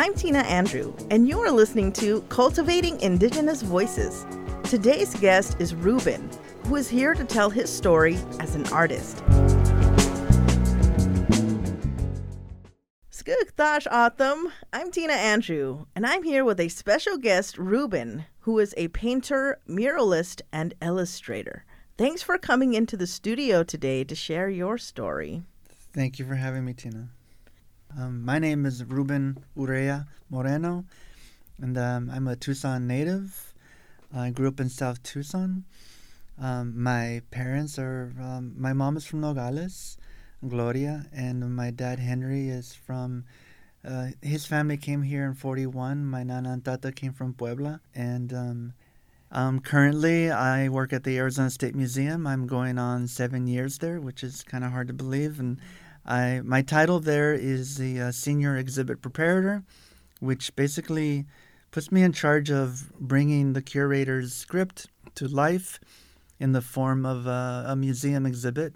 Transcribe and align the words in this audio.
I'm 0.00 0.14
Tina 0.14 0.38
Andrew, 0.38 0.94
and 1.10 1.28
you 1.28 1.40
are 1.40 1.50
listening 1.50 1.92
to 1.92 2.22
Cultivating 2.30 2.98
Indigenous 3.02 3.60
Voices. 3.60 4.24
Today's 4.64 5.14
guest 5.16 5.58
is 5.60 5.74
Ruben, 5.74 6.30
who 6.64 6.76
is 6.76 6.88
here 6.88 7.12
to 7.12 7.22
tell 7.22 7.50
his 7.50 7.68
story 7.68 8.16
as 8.38 8.54
an 8.54 8.66
artist. 8.68 9.18
Skugtash 13.12 13.86
Autumn. 13.90 14.50
I'm 14.72 14.90
Tina 14.90 15.12
Andrew, 15.12 15.84
and 15.94 16.06
I'm 16.06 16.22
here 16.22 16.46
with 16.46 16.60
a 16.60 16.68
special 16.68 17.18
guest, 17.18 17.58
Ruben, 17.58 18.24
who 18.38 18.58
is 18.58 18.72
a 18.78 18.88
painter, 18.88 19.60
muralist, 19.68 20.40
and 20.50 20.72
illustrator. 20.80 21.66
Thanks 21.98 22.22
for 22.22 22.38
coming 22.38 22.72
into 22.72 22.96
the 22.96 23.06
studio 23.06 23.62
today 23.62 24.04
to 24.04 24.14
share 24.14 24.48
your 24.48 24.78
story. 24.78 25.42
Thank 25.92 26.18
you 26.18 26.24
for 26.24 26.36
having 26.36 26.64
me, 26.64 26.72
Tina. 26.72 27.10
Um, 27.98 28.24
my 28.24 28.38
name 28.38 28.66
is 28.66 28.84
Ruben 28.84 29.38
Urrea 29.56 30.06
Moreno, 30.30 30.84
and 31.60 31.76
um, 31.76 32.08
I'm 32.08 32.28
a 32.28 32.36
Tucson 32.36 32.86
native. 32.86 33.52
I 34.14 34.30
grew 34.30 34.46
up 34.46 34.60
in 34.60 34.68
South 34.68 35.02
Tucson. 35.02 35.64
Um, 36.40 36.80
my 36.80 37.22
parents 37.32 37.80
are, 37.80 38.14
um, 38.20 38.54
my 38.56 38.72
mom 38.72 38.96
is 38.96 39.04
from 39.04 39.20
Nogales, 39.20 39.98
Gloria, 40.46 41.06
and 41.12 41.54
my 41.56 41.70
dad 41.70 41.98
Henry 41.98 42.48
is 42.48 42.74
from. 42.74 43.24
Uh, 43.84 44.08
his 44.22 44.46
family 44.46 44.76
came 44.76 45.02
here 45.02 45.24
in 45.24 45.34
'41. 45.34 46.06
My 46.06 46.22
nana 46.22 46.52
and 46.52 46.64
tata 46.64 46.92
came 46.92 47.12
from 47.12 47.34
Puebla, 47.34 47.80
and 47.92 48.32
um, 48.32 48.72
um, 49.32 49.58
currently 49.58 50.30
I 50.30 50.68
work 50.68 50.92
at 50.92 51.02
the 51.02 51.18
Arizona 51.18 51.50
State 51.50 51.74
Museum. 51.74 52.26
I'm 52.26 52.46
going 52.46 52.78
on 52.78 53.08
seven 53.08 53.48
years 53.48 53.78
there, 53.78 54.00
which 54.00 54.22
is 54.22 54.44
kind 54.44 54.62
of 54.62 54.70
hard 54.70 54.86
to 54.88 54.94
believe. 54.94 55.40
And 55.40 55.58
I 56.04 56.40
my 56.44 56.62
title 56.62 57.00
there 57.00 57.34
is 57.34 57.76
the 57.76 58.00
uh, 58.00 58.12
senior 58.12 58.56
exhibit 58.56 59.00
preparator, 59.00 59.64
which 60.20 60.54
basically 60.56 61.26
puts 61.70 61.92
me 61.92 62.02
in 62.02 62.12
charge 62.12 62.50
of 62.50 62.92
bringing 62.98 63.52
the 63.52 63.62
curator's 63.62 64.32
script 64.32 64.88
to 65.14 65.28
life 65.28 65.78
in 66.38 66.52
the 66.52 66.62
form 66.62 67.06
of 67.06 67.26
a, 67.26 67.64
a 67.68 67.76
museum 67.76 68.26
exhibit 68.26 68.74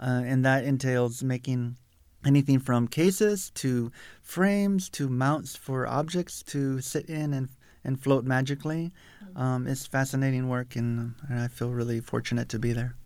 uh, 0.00 0.22
and 0.24 0.44
that 0.44 0.64
entails 0.64 1.22
making 1.22 1.76
anything 2.24 2.58
from 2.58 2.88
cases 2.88 3.50
to 3.54 3.90
frames 4.22 4.88
to 4.90 5.08
mounts 5.08 5.56
for 5.56 5.86
objects 5.86 6.42
to 6.42 6.80
sit 6.80 7.06
in 7.06 7.32
and 7.32 7.48
and 7.84 8.00
float 8.00 8.24
magically. 8.24 8.92
Um, 9.36 9.66
it's 9.66 9.86
fascinating 9.86 10.48
work, 10.48 10.74
and, 10.74 11.14
and 11.28 11.40
I 11.40 11.48
feel 11.48 11.70
really 11.70 12.00
fortunate 12.00 12.48
to 12.50 12.58
be 12.58 12.72
there. 12.72 12.96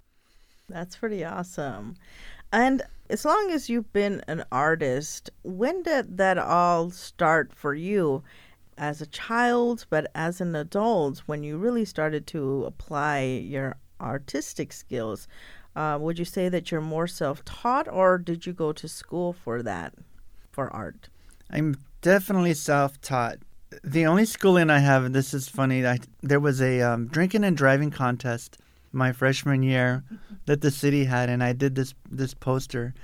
That's 0.68 0.96
pretty 0.96 1.24
awesome. 1.24 1.96
And 2.52 2.82
as 3.12 3.26
long 3.26 3.50
as 3.50 3.68
you've 3.68 3.92
been 3.92 4.22
an 4.26 4.42
artist, 4.50 5.28
when 5.42 5.82
did 5.82 6.16
that 6.16 6.38
all 6.38 6.90
start 6.90 7.52
for 7.54 7.74
you? 7.74 8.22
As 8.78 9.02
a 9.02 9.06
child, 9.06 9.84
but 9.90 10.10
as 10.14 10.40
an 10.40 10.56
adult, 10.56 11.18
when 11.26 11.44
you 11.44 11.58
really 11.58 11.84
started 11.84 12.26
to 12.28 12.64
apply 12.64 13.20
your 13.20 13.76
artistic 14.00 14.72
skills, 14.72 15.28
uh, 15.76 15.98
would 16.00 16.18
you 16.18 16.24
say 16.24 16.48
that 16.48 16.70
you're 16.70 16.80
more 16.80 17.06
self 17.06 17.44
taught 17.44 17.86
or 17.86 18.16
did 18.16 18.46
you 18.46 18.54
go 18.54 18.72
to 18.72 18.88
school 18.88 19.34
for 19.34 19.62
that, 19.62 19.92
for 20.50 20.72
art? 20.72 21.10
I'm 21.50 21.76
definitely 22.00 22.54
self 22.54 22.98
taught. 23.02 23.36
The 23.84 24.06
only 24.06 24.24
schooling 24.24 24.70
I 24.70 24.78
have, 24.78 25.04
and 25.04 25.14
this 25.14 25.34
is 25.34 25.50
funny, 25.50 25.86
I, 25.86 25.98
there 26.22 26.40
was 26.40 26.62
a 26.62 26.80
um, 26.80 27.08
drinking 27.08 27.44
and 27.44 27.56
driving 27.56 27.90
contest 27.90 28.56
my 28.92 29.12
freshman 29.12 29.62
year 29.62 30.04
that 30.46 30.60
the 30.60 30.70
city 30.70 31.04
had, 31.04 31.28
and 31.28 31.42
I 31.42 31.52
did 31.52 31.74
this 31.74 31.94
this 32.10 32.34
poster, 32.34 32.94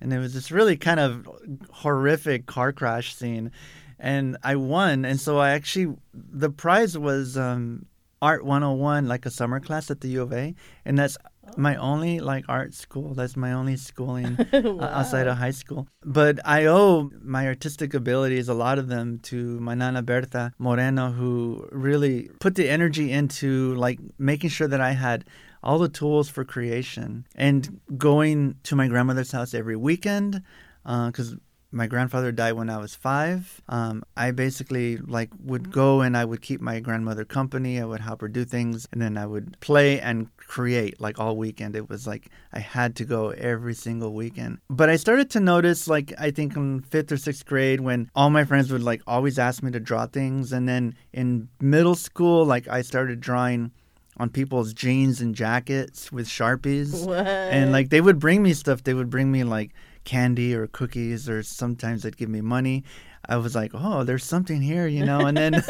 and 0.00 0.12
it 0.12 0.18
was 0.18 0.34
this 0.34 0.50
really 0.50 0.76
kind 0.76 1.00
of 1.00 1.28
horrific 1.70 2.46
car 2.46 2.72
crash 2.72 3.14
scene, 3.14 3.50
and 3.98 4.36
I 4.42 4.56
won, 4.56 5.04
and 5.04 5.20
so 5.20 5.38
I 5.38 5.50
actually 5.50 5.96
the 6.14 6.50
prize 6.50 6.96
was 6.96 7.36
um, 7.36 7.86
Art 8.20 8.44
101, 8.44 9.08
like 9.08 9.26
a 9.26 9.30
summer 9.30 9.58
class 9.60 9.90
at 9.90 10.00
the 10.00 10.08
U 10.08 10.22
of 10.22 10.32
A, 10.32 10.54
and 10.84 10.98
that's 10.98 11.18
my 11.56 11.76
only 11.76 12.20
like 12.20 12.44
art 12.48 12.74
school. 12.74 13.14
That's 13.14 13.36
my 13.36 13.52
only 13.52 13.76
schooling 13.76 14.36
wow. 14.52 14.78
Uh, 14.82 14.84
outside 14.84 15.26
of 15.26 15.36
high 15.36 15.50
school. 15.50 15.86
But 16.04 16.40
I 16.44 16.66
owe 16.66 17.10
my 17.22 17.46
artistic 17.46 17.94
abilities, 17.94 18.48
a 18.48 18.54
lot 18.54 18.78
of 18.78 18.88
them, 18.88 19.18
to 19.24 19.60
my 19.60 19.74
nana 19.74 20.02
Berta 20.02 20.52
Moreno, 20.58 21.10
who 21.10 21.68
really 21.70 22.30
put 22.40 22.54
the 22.54 22.68
energy 22.68 23.10
into 23.10 23.74
like 23.74 23.98
making 24.18 24.50
sure 24.50 24.68
that 24.68 24.80
I 24.80 24.92
had 24.92 25.24
all 25.62 25.78
the 25.78 25.88
tools 25.88 26.28
for 26.28 26.44
creation 26.44 27.26
and 27.34 27.80
going 27.96 28.56
to 28.64 28.74
my 28.74 28.88
grandmother's 28.88 29.32
house 29.32 29.54
every 29.54 29.76
weekend 29.76 30.42
because 30.84 31.34
uh, 31.34 31.36
my 31.72 31.86
grandfather 31.86 32.30
died 32.30 32.52
when 32.52 32.68
I 32.68 32.76
was 32.76 32.94
five. 32.94 33.62
Um, 33.68 34.04
I 34.14 34.30
basically 34.30 34.98
like 34.98 35.30
would 35.42 35.72
go 35.72 36.02
and 36.02 36.16
I 36.16 36.24
would 36.24 36.42
keep 36.42 36.60
my 36.60 36.80
grandmother 36.80 37.24
company. 37.24 37.80
I 37.80 37.84
would 37.84 38.00
help 38.02 38.20
her 38.20 38.28
do 38.28 38.44
things, 38.44 38.86
and 38.92 39.00
then 39.00 39.16
I 39.16 39.24
would 39.26 39.58
play 39.60 39.98
and 39.98 40.28
create 40.36 41.00
like 41.00 41.18
all 41.18 41.36
weekend. 41.36 41.74
It 41.74 41.88
was 41.88 42.06
like 42.06 42.28
I 42.52 42.58
had 42.58 42.94
to 42.96 43.04
go 43.06 43.30
every 43.30 43.74
single 43.74 44.12
weekend. 44.12 44.58
But 44.68 44.90
I 44.90 44.96
started 44.96 45.30
to 45.30 45.40
notice, 45.40 45.88
like 45.88 46.12
I 46.18 46.30
think 46.30 46.56
in 46.56 46.82
fifth 46.82 47.10
or 47.10 47.16
sixth 47.16 47.46
grade, 47.46 47.80
when 47.80 48.10
all 48.14 48.28
my 48.28 48.44
friends 48.44 48.70
would 48.70 48.82
like 48.82 49.00
always 49.06 49.38
ask 49.38 49.62
me 49.62 49.70
to 49.72 49.80
draw 49.80 50.06
things, 50.06 50.52
and 50.52 50.68
then 50.68 50.94
in 51.12 51.48
middle 51.58 51.94
school, 51.94 52.44
like 52.44 52.68
I 52.68 52.82
started 52.82 53.20
drawing 53.20 53.72
on 54.18 54.28
people's 54.28 54.74
jeans 54.74 55.22
and 55.22 55.34
jackets 55.34 56.12
with 56.12 56.28
sharpies, 56.28 57.06
what? 57.06 57.26
and 57.26 57.72
like 57.72 57.88
they 57.88 58.02
would 58.02 58.18
bring 58.18 58.42
me 58.42 58.52
stuff. 58.52 58.84
They 58.84 58.92
would 58.92 59.08
bring 59.08 59.32
me 59.32 59.42
like 59.42 59.70
candy 60.04 60.54
or 60.54 60.66
cookies 60.66 61.28
or 61.28 61.42
sometimes 61.42 62.02
they'd 62.02 62.16
give 62.16 62.28
me 62.28 62.40
money. 62.40 62.84
I 63.28 63.36
was 63.36 63.54
like, 63.54 63.70
"Oh, 63.74 64.02
there's 64.04 64.24
something 64.24 64.60
here," 64.60 64.86
you 64.86 65.04
know. 65.04 65.20
And 65.26 65.36
then 65.36 65.54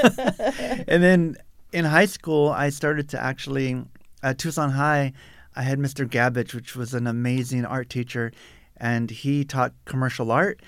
and 0.88 1.02
then 1.02 1.36
in 1.72 1.84
high 1.84 2.06
school, 2.06 2.48
I 2.48 2.70
started 2.70 3.08
to 3.10 3.22
actually 3.22 3.82
at 4.22 4.38
Tucson 4.38 4.70
High, 4.70 5.12
I 5.54 5.62
had 5.62 5.78
Mr. 5.78 6.08
Gabbage, 6.08 6.54
which 6.54 6.76
was 6.76 6.94
an 6.94 7.06
amazing 7.06 7.64
art 7.64 7.90
teacher, 7.90 8.32
and 8.76 9.10
he 9.10 9.44
taught 9.44 9.74
commercial 9.84 10.30
art. 10.30 10.60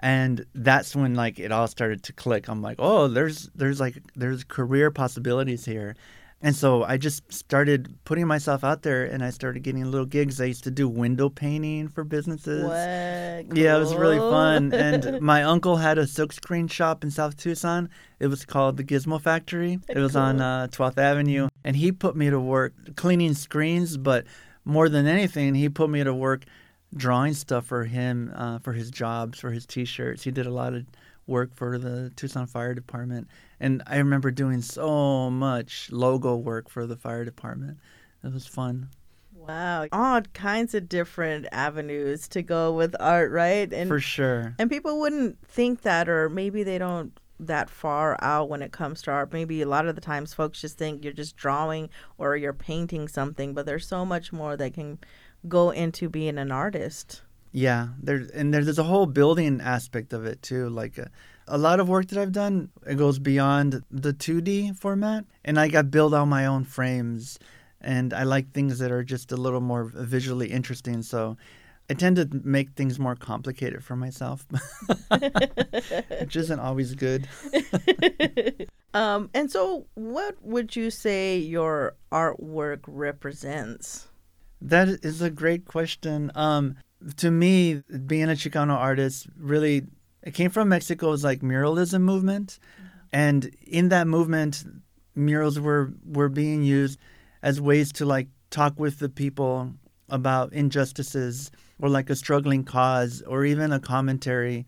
And 0.00 0.44
that's 0.54 0.96
when 0.96 1.14
like 1.14 1.38
it 1.38 1.52
all 1.52 1.68
started 1.68 2.02
to 2.04 2.12
click. 2.12 2.48
I'm 2.48 2.60
like, 2.60 2.76
oh, 2.80 3.06
there's 3.06 3.50
there's 3.54 3.78
like 3.78 4.02
there's 4.16 4.42
career 4.42 4.90
possibilities 4.90 5.64
here. 5.64 5.94
And 6.44 6.56
so 6.56 6.82
I 6.82 6.96
just 6.96 7.32
started 7.32 7.94
putting 8.04 8.26
myself 8.26 8.64
out 8.64 8.82
there 8.82 9.04
and 9.04 9.22
I 9.22 9.30
started 9.30 9.62
getting 9.62 9.84
little 9.84 10.06
gigs. 10.06 10.40
I 10.40 10.46
used 10.46 10.64
to 10.64 10.72
do 10.72 10.88
window 10.88 11.28
painting 11.28 11.86
for 11.88 12.02
businesses. 12.02 12.64
What? 12.64 13.48
Cool. 13.48 13.58
Yeah, 13.58 13.76
it 13.76 13.78
was 13.78 13.94
really 13.94 14.18
fun. 14.18 14.74
And 14.74 15.20
my 15.22 15.44
uncle 15.44 15.76
had 15.76 15.98
a 15.98 16.02
silkscreen 16.02 16.68
shop 16.68 17.04
in 17.04 17.12
South 17.12 17.36
Tucson. 17.36 17.88
It 18.18 18.26
was 18.26 18.44
called 18.44 18.76
the 18.76 18.82
Gizmo 18.82 19.20
Factory. 19.20 19.78
It 19.88 19.98
was 19.98 20.12
cool. 20.12 20.22
on 20.22 20.40
uh, 20.40 20.66
12th 20.72 20.98
Avenue. 20.98 21.48
And 21.62 21.76
he 21.76 21.92
put 21.92 22.16
me 22.16 22.28
to 22.28 22.40
work 22.40 22.74
cleaning 22.96 23.34
screens, 23.34 23.96
but 23.96 24.24
more 24.64 24.88
than 24.88 25.06
anything, 25.06 25.54
he 25.54 25.68
put 25.68 25.90
me 25.90 26.02
to 26.02 26.12
work 26.12 26.44
drawing 26.94 27.34
stuff 27.34 27.66
for 27.66 27.84
him, 27.84 28.32
uh, 28.34 28.58
for 28.58 28.72
his 28.72 28.90
jobs, 28.90 29.38
for 29.38 29.52
his 29.52 29.64
t 29.64 29.84
shirts. 29.84 30.24
He 30.24 30.32
did 30.32 30.46
a 30.46 30.50
lot 30.50 30.74
of 30.74 30.84
work 31.32 31.54
for 31.56 31.78
the 31.78 32.12
Tucson 32.14 32.46
Fire 32.46 32.74
Department. 32.74 33.26
And 33.58 33.82
I 33.86 33.96
remember 33.96 34.30
doing 34.30 34.62
so 34.62 35.30
much 35.30 35.90
logo 35.90 36.36
work 36.36 36.68
for 36.68 36.86
the 36.86 36.96
fire 36.96 37.24
department. 37.24 37.78
It 38.22 38.32
was 38.32 38.46
fun. 38.46 38.90
Wow. 39.34 39.88
All 39.90 40.20
kinds 40.34 40.74
of 40.74 40.88
different 40.88 41.46
avenues 41.50 42.28
to 42.28 42.42
go 42.42 42.72
with 42.72 42.94
art, 43.00 43.32
right? 43.32 43.72
And 43.72 43.88
For 43.88 43.98
sure. 43.98 44.54
And 44.58 44.70
people 44.70 45.00
wouldn't 45.00 45.44
think 45.48 45.82
that 45.82 46.08
or 46.08 46.28
maybe 46.28 46.62
they 46.62 46.78
don't 46.78 47.18
that 47.40 47.68
far 47.68 48.16
out 48.22 48.48
when 48.48 48.62
it 48.62 48.70
comes 48.70 49.02
to 49.02 49.10
art. 49.10 49.32
Maybe 49.32 49.62
a 49.62 49.66
lot 49.66 49.86
of 49.86 49.96
the 49.96 50.00
times 50.00 50.32
folks 50.32 50.60
just 50.60 50.78
think 50.78 51.02
you're 51.02 51.12
just 51.12 51.36
drawing 51.36 51.88
or 52.18 52.36
you're 52.36 52.52
painting 52.52 53.08
something, 53.08 53.52
but 53.52 53.66
there's 53.66 53.86
so 53.86 54.04
much 54.04 54.32
more 54.32 54.56
that 54.56 54.74
can 54.74 54.98
go 55.48 55.70
into 55.70 56.08
being 56.08 56.38
an 56.38 56.52
artist. 56.52 57.22
Yeah, 57.52 57.88
there's 58.02 58.30
and 58.30 58.52
there's, 58.52 58.64
there's 58.64 58.78
a 58.78 58.84
whole 58.84 59.06
building 59.06 59.60
aspect 59.60 60.12
of 60.12 60.24
it 60.24 60.42
too. 60.42 60.68
Like 60.70 60.98
a, 60.98 61.04
uh, 61.04 61.08
a 61.48 61.58
lot 61.58 61.80
of 61.80 61.88
work 61.88 62.08
that 62.08 62.18
I've 62.18 62.32
done, 62.32 62.70
it 62.86 62.96
goes 62.96 63.18
beyond 63.18 63.82
the 63.90 64.12
2D 64.12 64.76
format, 64.78 65.24
and 65.44 65.58
I 65.58 65.68
got 65.68 65.90
build 65.90 66.14
all 66.14 66.24
my 66.24 66.46
own 66.46 66.64
frames, 66.64 67.38
and 67.80 68.14
I 68.14 68.22
like 68.22 68.52
things 68.52 68.78
that 68.78 68.90
are 68.90 69.02
just 69.02 69.32
a 69.32 69.36
little 69.36 69.60
more 69.60 69.84
visually 69.84 70.50
interesting. 70.50 71.02
So 71.02 71.36
I 71.90 71.94
tend 71.94 72.16
to 72.16 72.28
make 72.42 72.70
things 72.70 72.98
more 72.98 73.16
complicated 73.16 73.84
for 73.84 73.96
myself, 73.96 74.46
which 76.20 76.36
isn't 76.36 76.60
always 76.60 76.94
good. 76.94 77.28
um, 78.94 79.28
and 79.34 79.50
so, 79.50 79.86
what 79.94 80.36
would 80.42 80.74
you 80.74 80.90
say 80.90 81.36
your 81.36 81.96
artwork 82.10 82.80
represents? 82.86 84.08
That 84.62 84.88
is 84.88 85.20
a 85.20 85.28
great 85.28 85.66
question. 85.66 86.30
Um, 86.34 86.76
to 87.16 87.30
me, 87.30 87.82
being 88.06 88.24
a 88.24 88.34
Chicano 88.34 88.74
artist, 88.74 89.26
really, 89.36 89.86
it 90.22 90.34
came 90.34 90.50
from 90.50 90.68
Mexico's 90.68 91.24
like 91.24 91.40
muralism 91.40 92.02
movement, 92.02 92.58
and 93.12 93.54
in 93.66 93.88
that 93.90 94.06
movement, 94.06 94.64
murals 95.14 95.58
were 95.60 95.92
were 96.04 96.28
being 96.28 96.62
used 96.62 96.98
as 97.42 97.60
ways 97.60 97.92
to 97.92 98.06
like 98.06 98.28
talk 98.50 98.78
with 98.78 98.98
the 98.98 99.08
people 99.08 99.72
about 100.08 100.52
injustices 100.52 101.50
or 101.80 101.88
like 101.88 102.10
a 102.10 102.16
struggling 102.16 102.64
cause 102.64 103.22
or 103.26 103.44
even 103.44 103.72
a 103.72 103.80
commentary 103.80 104.66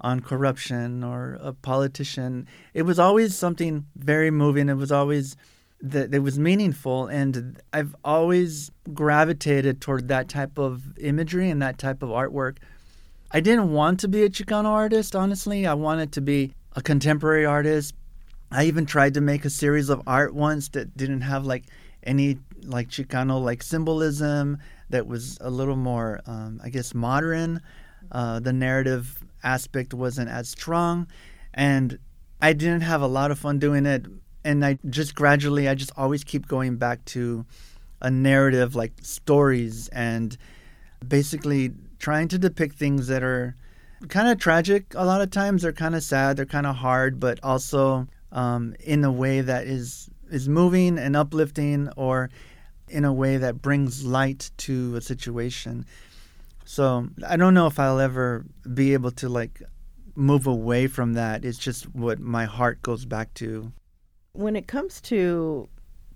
on 0.00 0.20
corruption 0.20 1.04
or 1.04 1.38
a 1.40 1.52
politician. 1.52 2.46
It 2.74 2.82
was 2.82 2.98
always 2.98 3.36
something 3.36 3.86
very 3.96 4.30
moving. 4.30 4.68
It 4.68 4.76
was 4.76 4.92
always 4.92 5.36
that 5.80 6.14
it 6.14 6.20
was 6.20 6.38
meaningful, 6.38 7.06
and 7.06 7.60
I've 7.72 7.94
always 8.04 8.70
gravitated 8.92 9.80
toward 9.80 10.08
that 10.08 10.28
type 10.28 10.58
of 10.58 10.98
imagery 10.98 11.50
and 11.50 11.60
that 11.62 11.78
type 11.78 12.02
of 12.02 12.08
artwork. 12.08 12.58
I 13.30 13.40
didn't 13.40 13.72
want 13.72 14.00
to 14.00 14.08
be 14.08 14.22
a 14.22 14.30
Chicano 14.30 14.66
artist, 14.66 15.14
honestly. 15.14 15.66
I 15.66 15.74
wanted 15.74 16.12
to 16.12 16.20
be 16.20 16.54
a 16.74 16.82
contemporary 16.82 17.44
artist. 17.44 17.94
I 18.50 18.64
even 18.64 18.86
tried 18.86 19.14
to 19.14 19.20
make 19.20 19.44
a 19.44 19.50
series 19.50 19.88
of 19.88 20.02
art 20.06 20.34
once 20.34 20.68
that 20.70 20.96
didn't 20.96 21.22
have 21.22 21.44
like 21.44 21.64
any 22.04 22.38
like 22.62 22.88
Chicano 22.88 23.42
like 23.42 23.62
symbolism 23.62 24.58
that 24.90 25.06
was 25.06 25.36
a 25.40 25.50
little 25.50 25.76
more, 25.76 26.20
um, 26.26 26.60
I 26.62 26.70
guess, 26.70 26.94
modern. 26.94 27.60
Uh, 28.12 28.38
the 28.38 28.52
narrative 28.52 29.22
aspect 29.42 29.92
wasn't 29.92 30.30
as 30.30 30.48
strong, 30.48 31.08
and 31.52 31.98
I 32.40 32.52
didn't 32.52 32.82
have 32.82 33.02
a 33.02 33.06
lot 33.08 33.30
of 33.30 33.38
fun 33.38 33.58
doing 33.58 33.84
it. 33.86 34.06
And 34.46 34.64
I 34.64 34.78
just 34.88 35.16
gradually, 35.16 35.68
I 35.68 35.74
just 35.74 35.90
always 35.96 36.22
keep 36.22 36.46
going 36.46 36.76
back 36.76 37.04
to 37.06 37.44
a 38.00 38.10
narrative 38.10 38.76
like 38.76 38.92
stories 39.02 39.88
and 39.88 40.36
basically 41.06 41.72
trying 41.98 42.28
to 42.28 42.38
depict 42.38 42.76
things 42.76 43.08
that 43.08 43.24
are 43.24 43.56
kind 44.08 44.28
of 44.28 44.38
tragic 44.38 44.94
a 44.94 45.04
lot 45.04 45.20
of 45.20 45.30
times. 45.30 45.62
They're 45.62 45.72
kind 45.72 45.96
of 45.96 46.02
sad 46.02 46.36
they're 46.36 46.46
kind 46.46 46.66
of 46.66 46.76
hard 46.76 47.18
but 47.18 47.40
also 47.42 48.06
um, 48.30 48.76
in 48.84 49.02
a 49.04 49.10
way 49.10 49.40
that 49.40 49.66
is 49.66 50.08
is 50.30 50.48
moving 50.48 50.96
and 50.96 51.16
uplifting 51.16 51.88
or 51.96 52.30
in 52.88 53.04
a 53.04 53.12
way 53.12 53.38
that 53.38 53.60
brings 53.60 54.04
light 54.04 54.52
to 54.58 54.94
a 54.94 55.00
situation. 55.00 55.86
So 56.64 57.08
i 57.26 57.36
don't 57.36 57.54
know 57.54 57.66
if 57.66 57.78
i'll 57.78 58.00
ever 58.00 58.44
be 58.74 58.92
able 58.92 59.12
to 59.22 59.28
like 59.28 59.62
move 60.16 60.46
away 60.46 60.86
from 60.86 61.12
that. 61.12 61.44
It's 61.44 61.58
just 61.58 61.84
what 61.94 62.18
my 62.18 62.44
heart 62.44 62.82
goes 62.82 63.04
back 63.04 63.34
to 63.34 63.72
when 64.36 64.56
it 64.56 64.66
comes 64.66 65.00
to 65.00 65.68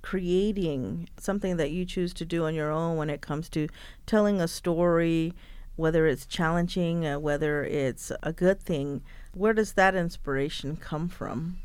creating 0.03 1.09
something 1.19 1.57
that 1.57 1.71
you 1.71 1.85
choose 1.85 2.15
to 2.15 2.25
do 2.25 2.45
on 2.45 2.55
your 2.55 2.71
own 2.71 2.97
when 2.97 3.11
it 3.11 3.21
comes 3.21 3.49
to 3.51 3.69
telling 4.07 4.41
a 4.41 4.49
story 4.49 5.35
whether 5.77 6.07
it's 6.07 6.27
challenging 6.27 7.07
uh, 7.07 7.19
whether 7.19 7.65
it's 7.65 8.11
a 8.23 8.33
good 8.33 8.61
thing 8.61 9.03
where 9.35 9.53
does 9.53 9.75
that 9.75 9.95
inspiration 9.95 10.77
come 10.77 11.09
from? 11.09 11.59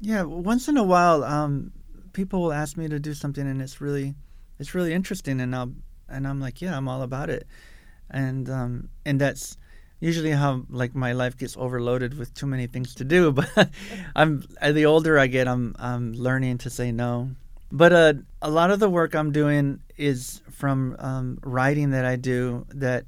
Yeah 0.00 0.22
once 0.22 0.68
in 0.68 0.76
a 0.76 0.84
while 0.84 1.24
um, 1.24 1.72
people 2.12 2.42
will 2.42 2.52
ask 2.52 2.76
me 2.76 2.88
to 2.88 2.98
do 2.98 3.14
something 3.14 3.46
and 3.46 3.62
it's 3.62 3.80
really 3.80 4.14
it's 4.58 4.74
really 4.74 4.92
interesting 4.92 5.40
and 5.40 5.54
I'll 5.54 5.72
and 6.08 6.26
I'm 6.26 6.40
like 6.40 6.60
yeah 6.60 6.76
I'm 6.76 6.88
all 6.88 7.02
about 7.02 7.30
it. 7.30 7.46
And 8.10 8.48
um, 8.48 8.88
and 9.04 9.20
that's 9.20 9.56
usually 10.00 10.30
how 10.30 10.64
like 10.70 10.94
my 10.94 11.12
life 11.12 11.36
gets 11.36 11.56
overloaded 11.56 12.16
with 12.18 12.32
too 12.34 12.46
many 12.46 12.66
things 12.66 12.94
to 12.94 13.04
do 13.04 13.32
but 13.38 13.70
I'm 14.14 14.44
the 14.62 14.86
older 14.86 15.18
I 15.18 15.26
get 15.26 15.48
I'm 15.48 15.74
I'm 15.78 16.12
learning 16.12 16.58
to 16.58 16.70
say 16.70 16.92
no 16.92 17.30
but 17.70 17.92
uh, 17.92 18.14
a 18.40 18.50
lot 18.50 18.70
of 18.70 18.80
the 18.80 18.88
work 18.88 19.14
I'm 19.14 19.32
doing 19.32 19.80
is 19.96 20.40
from 20.50 20.96
um, 20.98 21.38
writing 21.42 21.90
that 21.90 22.04
I 22.04 22.16
do 22.16 22.66
that 22.70 23.04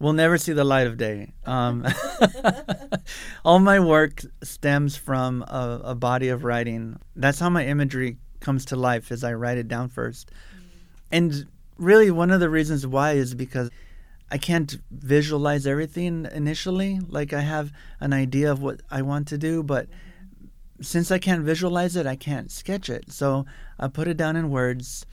will 0.00 0.12
never 0.14 0.38
see 0.38 0.52
the 0.52 0.64
light 0.64 0.86
of 0.86 0.96
day. 0.96 1.32
Um, 1.44 1.86
all 3.44 3.58
my 3.58 3.78
work 3.78 4.22
stems 4.42 4.96
from 4.96 5.42
a, 5.42 5.80
a, 5.84 5.94
body 5.94 6.30
of 6.30 6.42
writing. 6.42 6.98
That's 7.14 7.38
how 7.38 7.50
my 7.50 7.66
imagery 7.66 8.16
comes 8.40 8.64
to 8.66 8.76
life, 8.76 9.12
as 9.12 9.22
I 9.22 9.34
write 9.34 9.58
it 9.58 9.68
down 9.68 9.90
first. 9.90 10.30
And 11.12 11.46
really, 11.76 12.10
one 12.10 12.30
of 12.30 12.40
the 12.40 12.48
reasons 12.48 12.86
why 12.86 13.12
is 13.12 13.34
because 13.34 13.70
I 14.30 14.38
can't 14.38 14.78
visualize 14.90 15.66
everything 15.66 16.26
initially. 16.32 17.00
Like 17.08 17.32
I 17.32 17.40
have 17.40 17.72
an 17.98 18.12
idea 18.12 18.50
of 18.50 18.62
what 18.62 18.80
I 18.90 19.02
want 19.02 19.28
to 19.28 19.38
do, 19.38 19.62
but 19.62 19.88
since 20.80 21.10
I 21.10 21.18
can't 21.18 21.44
visualize 21.44 21.96
it, 21.96 22.06
I 22.06 22.16
can't 22.16 22.50
sketch 22.50 22.88
it. 22.88 23.10
So 23.10 23.44
I 23.78 23.88
put 23.88 24.08
it 24.08 24.16
down 24.16 24.36
in 24.36 24.50
words, 24.50 25.04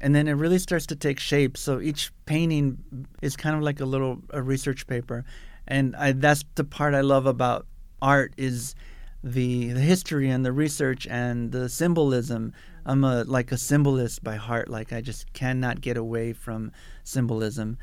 and 0.00 0.14
then 0.14 0.26
it 0.26 0.32
really 0.32 0.58
starts 0.58 0.86
to 0.86 0.96
take 0.96 1.20
shape. 1.20 1.56
So 1.56 1.80
each 1.80 2.12
painting 2.26 3.06
is 3.20 3.36
kind 3.36 3.56
of 3.56 3.62
like 3.62 3.80
a 3.80 3.84
little 3.84 4.18
a 4.30 4.42
research 4.42 4.86
paper, 4.86 5.24
and 5.68 5.94
I, 5.96 6.12
that's 6.12 6.44
the 6.54 6.64
part 6.64 6.94
I 6.94 7.02
love 7.02 7.26
about 7.26 7.66
art 8.00 8.34
is 8.36 8.74
the 9.22 9.72
the 9.72 9.80
history 9.80 10.28
and 10.28 10.44
the 10.44 10.52
research 10.52 11.06
and 11.06 11.52
the 11.52 11.68
symbolism. 11.68 12.52
I'm 12.84 13.04
a 13.04 13.22
like 13.24 13.52
a 13.52 13.58
symbolist 13.58 14.24
by 14.24 14.36
heart. 14.36 14.68
Like 14.68 14.92
I 14.92 15.00
just 15.00 15.32
cannot 15.34 15.80
get 15.80 15.96
away 15.96 16.32
from 16.32 16.72
symbolism. 17.04 17.78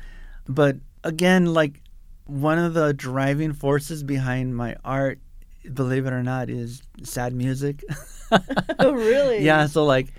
But 0.54 0.76
again, 1.04 1.46
like 1.46 1.80
one 2.26 2.58
of 2.58 2.74
the 2.74 2.92
driving 2.92 3.52
forces 3.52 4.02
behind 4.02 4.56
my 4.56 4.76
art 4.84 5.18
believe 5.72 6.06
it 6.06 6.12
or 6.12 6.22
not, 6.22 6.50
is 6.50 6.82
sad 7.02 7.34
music. 7.34 7.84
oh, 8.78 8.92
really? 8.92 9.44
Yeah. 9.44 9.66
So 9.66 9.84
like, 9.84 10.12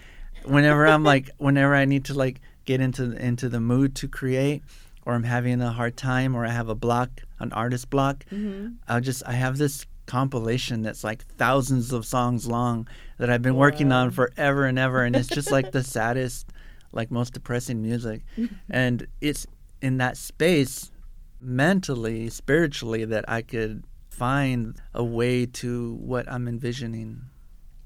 whenever 0.43 0.87
I'm 0.87 1.03
like, 1.03 1.29
whenever 1.37 1.75
I 1.75 1.85
need 1.85 2.05
to 2.05 2.13
like 2.13 2.41
get 2.65 2.81
into 2.81 3.11
into 3.13 3.49
the 3.49 3.59
mood 3.59 3.95
to 3.97 4.07
create, 4.07 4.63
or 5.05 5.13
I'm 5.13 5.23
having 5.23 5.61
a 5.61 5.71
hard 5.71 5.97
time, 5.97 6.35
or 6.35 6.45
I 6.45 6.51
have 6.51 6.69
a 6.69 6.75
block, 6.75 7.09
an 7.39 7.51
artist 7.53 7.89
block, 7.89 8.25
mm-hmm. 8.31 8.73
I'll 8.87 9.01
just 9.01 9.23
I 9.25 9.33
have 9.33 9.57
this 9.57 9.85
compilation 10.05 10.81
that's 10.81 11.03
like 11.03 11.25
thousands 11.37 11.93
of 11.93 12.05
songs 12.05 12.47
long 12.47 12.87
that 13.17 13.29
I've 13.29 13.41
been 13.41 13.55
wow. 13.55 13.61
working 13.61 13.91
on 13.91 14.11
forever 14.11 14.65
and 14.65 14.77
ever, 14.77 15.03
and 15.03 15.15
it's 15.15 15.29
just 15.29 15.51
like 15.51 15.71
the 15.71 15.83
saddest, 15.97 16.47
like 16.91 17.11
most 17.11 17.33
depressing 17.33 17.81
music, 17.81 18.21
and 18.69 19.07
it's 19.21 19.47
in 19.81 19.97
that 19.97 20.17
space 20.17 20.91
mentally, 21.39 22.29
spiritually 22.29 23.05
that 23.05 23.25
I 23.27 23.41
could 23.41 23.83
find 24.09 24.75
a 24.93 25.03
way 25.03 25.45
to 25.45 25.95
what 25.95 26.31
I'm 26.31 26.47
envisioning. 26.47 27.23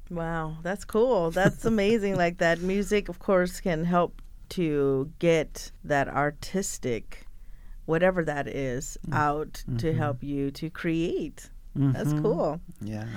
Wow, 0.09 0.57
that's 0.61 0.85
cool. 0.85 1.31
That's 1.31 1.65
amazing. 1.65 2.15
like 2.17 2.37
that 2.39 2.61
music, 2.61 3.09
of 3.09 3.19
course, 3.19 3.59
can 3.59 3.85
help 3.85 4.21
to 4.49 5.11
get 5.19 5.71
that 5.83 6.07
artistic, 6.07 7.25
whatever 7.85 8.23
that 8.23 8.47
is, 8.47 8.97
mm. 9.07 9.15
out 9.15 9.53
mm-hmm. 9.53 9.77
to 9.77 9.93
help 9.93 10.23
you 10.23 10.51
to 10.51 10.69
create. 10.69 11.49
Mm-hmm. 11.77 11.91
That's 11.93 12.13
cool. 12.21 12.59
Yeah. 12.81 13.07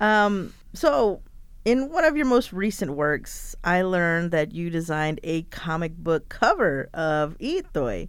Um, 0.00 0.52
so, 0.74 1.22
in 1.66 1.90
one 1.90 2.04
of 2.04 2.16
your 2.16 2.26
most 2.26 2.52
recent 2.52 2.92
works, 2.92 3.56
I 3.64 3.82
learned 3.82 4.30
that 4.30 4.54
you 4.54 4.70
designed 4.70 5.18
a 5.24 5.42
comic 5.42 5.96
book 5.96 6.28
cover 6.28 6.88
of 6.94 7.36
I'itoi 7.38 8.08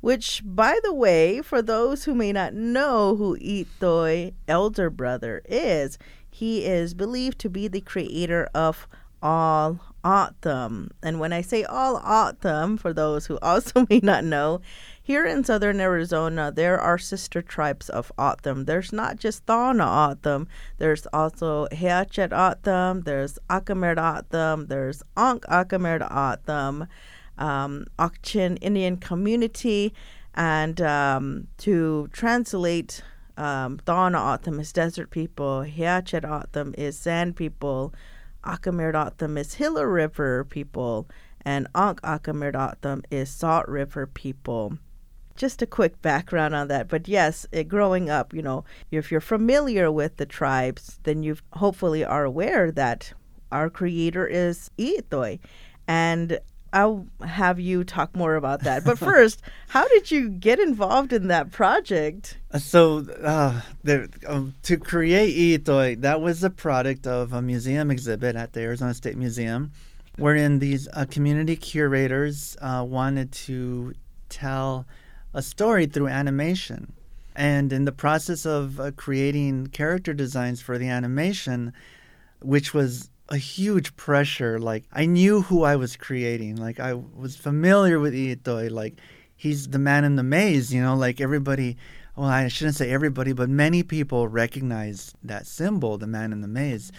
which, 0.00 0.42
by 0.44 0.78
the 0.84 0.94
way, 0.94 1.42
for 1.42 1.60
those 1.60 2.04
who 2.04 2.14
may 2.14 2.32
not 2.32 2.54
know 2.54 3.16
who 3.16 3.36
I'itoi 3.38 4.32
elder 4.46 4.90
brother 4.90 5.42
is, 5.46 5.98
he 6.30 6.64
is 6.64 6.94
believed 6.94 7.38
to 7.40 7.50
be 7.50 7.66
the 7.66 7.80
creator 7.80 8.48
of 8.54 8.86
all 9.20 9.80
O'odham. 10.04 10.90
And 11.02 11.18
when 11.18 11.32
I 11.32 11.40
say 11.40 11.64
all 11.64 11.96
O'odham, 11.96 12.76
for 12.76 12.92
those 12.92 13.26
who 13.26 13.38
also 13.42 13.86
may 13.90 13.98
not 14.00 14.24
know, 14.24 14.60
here 15.08 15.24
in 15.24 15.42
southern 15.42 15.80
Arizona, 15.80 16.52
there 16.54 16.78
are 16.78 16.98
sister 16.98 17.40
tribes 17.40 17.88
of 17.88 18.12
O'odham. 18.18 18.66
There's 18.66 18.92
not 18.92 19.16
just 19.16 19.46
Tohono 19.46 20.10
O'odham, 20.10 20.46
there's 20.76 21.06
also 21.14 21.66
Hia-Ced 21.72 22.30
O'odham, 22.30 23.00
there's 23.04 23.38
Akimel 23.48 23.96
O'odham, 23.96 24.66
there's 24.66 25.02
Onk 25.16 25.40
Akimel 25.44 26.02
O'odham 26.02 26.88
um, 27.38 27.86
Ak-Chin 27.98 28.58
Indian 28.58 28.98
community, 28.98 29.94
and 30.34 30.78
um, 30.82 31.46
to 31.56 32.10
translate 32.12 33.02
um, 33.38 33.80
Tohono 33.86 34.20
O'odham 34.20 34.60
is 34.60 34.74
desert 34.74 35.10
people, 35.10 35.62
Hia-Ced 35.62 36.26
O'odham 36.26 36.74
is 36.76 36.98
sand 36.98 37.34
people, 37.34 37.94
Akamerd 38.44 38.94
O'odham 38.94 39.38
is 39.38 39.54
Gila 39.54 39.86
River 39.86 40.44
people, 40.44 41.08
and 41.40 41.66
Onk 41.72 41.98
Akimel 42.00 42.54
O'odham 42.54 43.04
is 43.10 43.30
Salt 43.30 43.66
River 43.68 44.06
people. 44.06 44.76
Just 45.38 45.62
a 45.62 45.66
quick 45.66 46.02
background 46.02 46.54
on 46.54 46.66
that, 46.66 46.88
but 46.88 47.06
yes, 47.06 47.46
it, 47.52 47.68
growing 47.68 48.10
up, 48.10 48.34
you 48.34 48.42
know, 48.42 48.64
if 48.90 49.12
you're 49.12 49.20
familiar 49.20 49.90
with 49.90 50.16
the 50.16 50.26
tribes, 50.26 50.98
then 51.04 51.22
you 51.22 51.36
hopefully 51.52 52.04
are 52.04 52.24
aware 52.24 52.72
that 52.72 53.12
our 53.52 53.70
creator 53.70 54.26
is 54.26 54.70
I'itoi. 54.78 55.38
And 55.86 56.40
I'll 56.72 57.06
have 57.24 57.58
you 57.58 57.84
talk 57.84 58.14
more 58.16 58.34
about 58.34 58.64
that. 58.64 58.84
But 58.84 58.98
first, 59.10 59.40
how 59.68 59.86
did 59.88 60.10
you 60.10 60.28
get 60.28 60.58
involved 60.58 61.12
in 61.12 61.28
that 61.28 61.52
project? 61.52 62.38
Uh, 62.50 62.58
so, 62.58 63.06
uh, 63.22 63.60
the, 63.84 64.08
um, 64.26 64.54
to 64.64 64.76
create 64.76 65.64
I'itoi, 65.64 66.00
that 66.02 66.20
was 66.20 66.44
a 66.44 66.50
product 66.50 67.06
of 67.06 67.32
a 67.32 67.40
museum 67.40 67.90
exhibit 67.90 68.36
at 68.36 68.52
the 68.52 68.60
Arizona 68.60 68.92
State 68.92 69.16
Museum, 69.16 69.72
wherein 70.16 70.58
these 70.58 70.88
uh, 70.94 71.06
community 71.08 71.56
curators 71.56 72.56
uh, 72.60 72.84
wanted 72.86 73.32
to 73.32 73.94
tell 74.28 74.86
a 75.34 75.42
story 75.42 75.86
through 75.86 76.08
animation. 76.08 76.92
And 77.34 77.72
in 77.72 77.84
the 77.84 77.92
process 77.92 78.44
of 78.44 78.80
uh, 78.80 78.90
creating 78.92 79.68
character 79.68 80.12
designs 80.12 80.60
for 80.60 80.76
the 80.76 80.88
animation, 80.88 81.72
which 82.40 82.74
was 82.74 83.10
a 83.28 83.36
huge 83.36 83.94
pressure. 83.96 84.58
Like 84.58 84.84
I 84.92 85.06
knew 85.06 85.42
who 85.42 85.62
I 85.62 85.76
was 85.76 85.96
creating. 85.96 86.56
Like 86.56 86.80
I 86.80 86.94
was 86.94 87.36
familiar 87.36 88.00
with 88.00 88.14
I'itoi. 88.14 88.70
Like 88.70 88.98
he's 89.36 89.68
the 89.68 89.78
man 89.78 90.04
in 90.04 90.16
the 90.16 90.22
maze. 90.22 90.72
You 90.72 90.82
know, 90.82 90.96
like 90.96 91.20
everybody 91.20 91.76
well, 92.16 92.26
I 92.26 92.48
shouldn't 92.48 92.74
say 92.74 92.90
everybody, 92.90 93.32
but 93.32 93.48
many 93.48 93.84
people 93.84 94.26
recognize 94.26 95.14
that 95.22 95.46
symbol, 95.46 95.98
the 95.98 96.08
man 96.08 96.32
in 96.32 96.40
the 96.40 96.48
maze. 96.48 96.90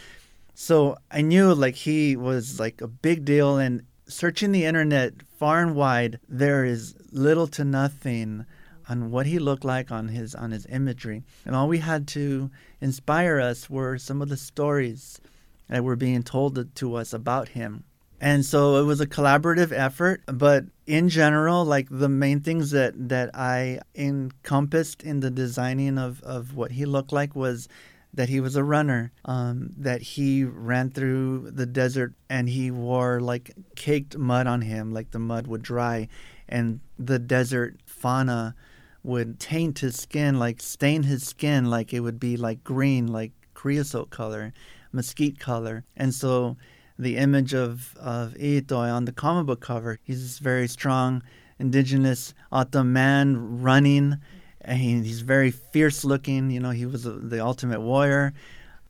So 0.54 0.98
I 1.12 1.22
knew 1.22 1.54
like 1.54 1.76
he 1.76 2.16
was 2.16 2.58
like 2.58 2.80
a 2.80 2.88
big 2.88 3.26
deal 3.26 3.58
and 3.58 3.84
searching 4.10 4.52
the 4.52 4.66
internet 4.66 5.14
far 5.38 5.62
and 5.62 5.76
wide, 5.76 6.20
there 6.28 6.66
is 6.66 6.96
little 7.12 7.48
to 7.48 7.64
nothing 7.64 8.46
on 8.90 9.12
what 9.12 9.28
he 9.28 9.40
looked 9.40 9.64
like 9.64 9.92
on 9.92 10.10
his 10.10 10.34
on 10.36 10.52
his 10.52 10.66
imagery. 10.70 11.24
And 11.46 11.56
all 11.56 11.68
we 11.68 11.78
had 11.78 12.08
to 12.10 12.50
inspire 12.82 13.40
us 13.40 13.70
were 13.70 13.98
some 13.98 14.22
of 14.22 14.30
the 14.30 14.38
stories 14.38 15.22
that 15.70 15.84
were 15.84 15.96
being 15.96 16.24
told 16.24 16.76
to 16.76 16.96
us 16.96 17.14
about 17.14 17.50
him. 17.50 17.84
And 18.22 18.44
so 18.44 18.76
it 18.76 18.84
was 18.84 19.00
a 19.00 19.08
collaborative 19.08 19.72
effort, 19.72 20.24
but 20.26 20.66
in 20.86 21.08
general, 21.08 21.64
like 21.64 21.88
the 21.90 22.10
main 22.10 22.42
things 22.42 22.72
that, 22.72 22.94
that 23.08 23.30
I 23.34 23.80
encompassed 23.96 25.04
in 25.04 25.22
the 25.22 25.32
designing 25.32 25.98
of, 25.98 26.22
of 26.24 26.54
what 26.54 26.72
he 26.72 26.86
looked 26.86 27.14
like 27.14 27.34
was 27.34 27.70
that 28.14 28.30
he 28.30 28.40
was 28.40 28.56
a 28.56 28.64
runner, 28.64 29.12
um, 29.26 29.70
that 29.78 30.02
he 30.02 30.44
ran 30.44 30.90
through 30.90 31.52
the 31.52 31.66
desert 31.66 32.14
and 32.30 32.50
he 32.50 32.72
wore 32.72 33.20
like 33.20 33.52
caked 33.76 34.18
mud 34.18 34.48
on 34.48 34.62
him, 34.62 34.92
like 34.92 35.12
the 35.12 35.20
mud 35.20 35.48
would 35.48 35.62
dry, 35.62 36.08
and 36.48 36.80
the 36.98 37.20
desert 37.20 37.78
fauna 37.86 38.56
would 39.04 39.40
taint 39.40 39.80
his 39.80 39.96
skin, 39.96 40.40
like 40.40 40.62
stain 40.62 41.04
his 41.04 41.26
skin, 41.26 41.70
like 41.70 41.94
it 41.94 42.02
would 42.02 42.20
be 42.20 42.36
like 42.36 42.64
green, 42.64 43.08
like 43.08 43.32
creosote 43.54 44.10
color, 44.10 44.54
mesquite 44.92 45.40
color. 45.40 45.86
And 45.96 46.14
so 46.14 46.58
the 46.98 47.18
image 47.18 47.54
of, 47.54 47.96
of 47.98 48.34
I'itoi 48.34 48.94
on 48.94 49.06
the 49.06 49.12
comic 49.12 49.46
book 49.46 49.62
cover, 49.62 50.00
he's 50.04 50.22
this 50.22 50.40
very 50.40 50.68
strong, 50.68 51.24
indigenous 51.60 52.34
O'odham 52.52 52.92
man 52.92 53.62
running. 53.62 54.18
And 54.62 55.06
he's 55.06 55.22
very 55.22 55.52
fierce 55.52 56.04
looking. 56.04 56.52
You 56.52 56.60
know, 56.60 56.72
he 56.72 56.86
was 56.86 57.04
the 57.04 57.44
ultimate 57.44 57.82
warrior 57.82 58.34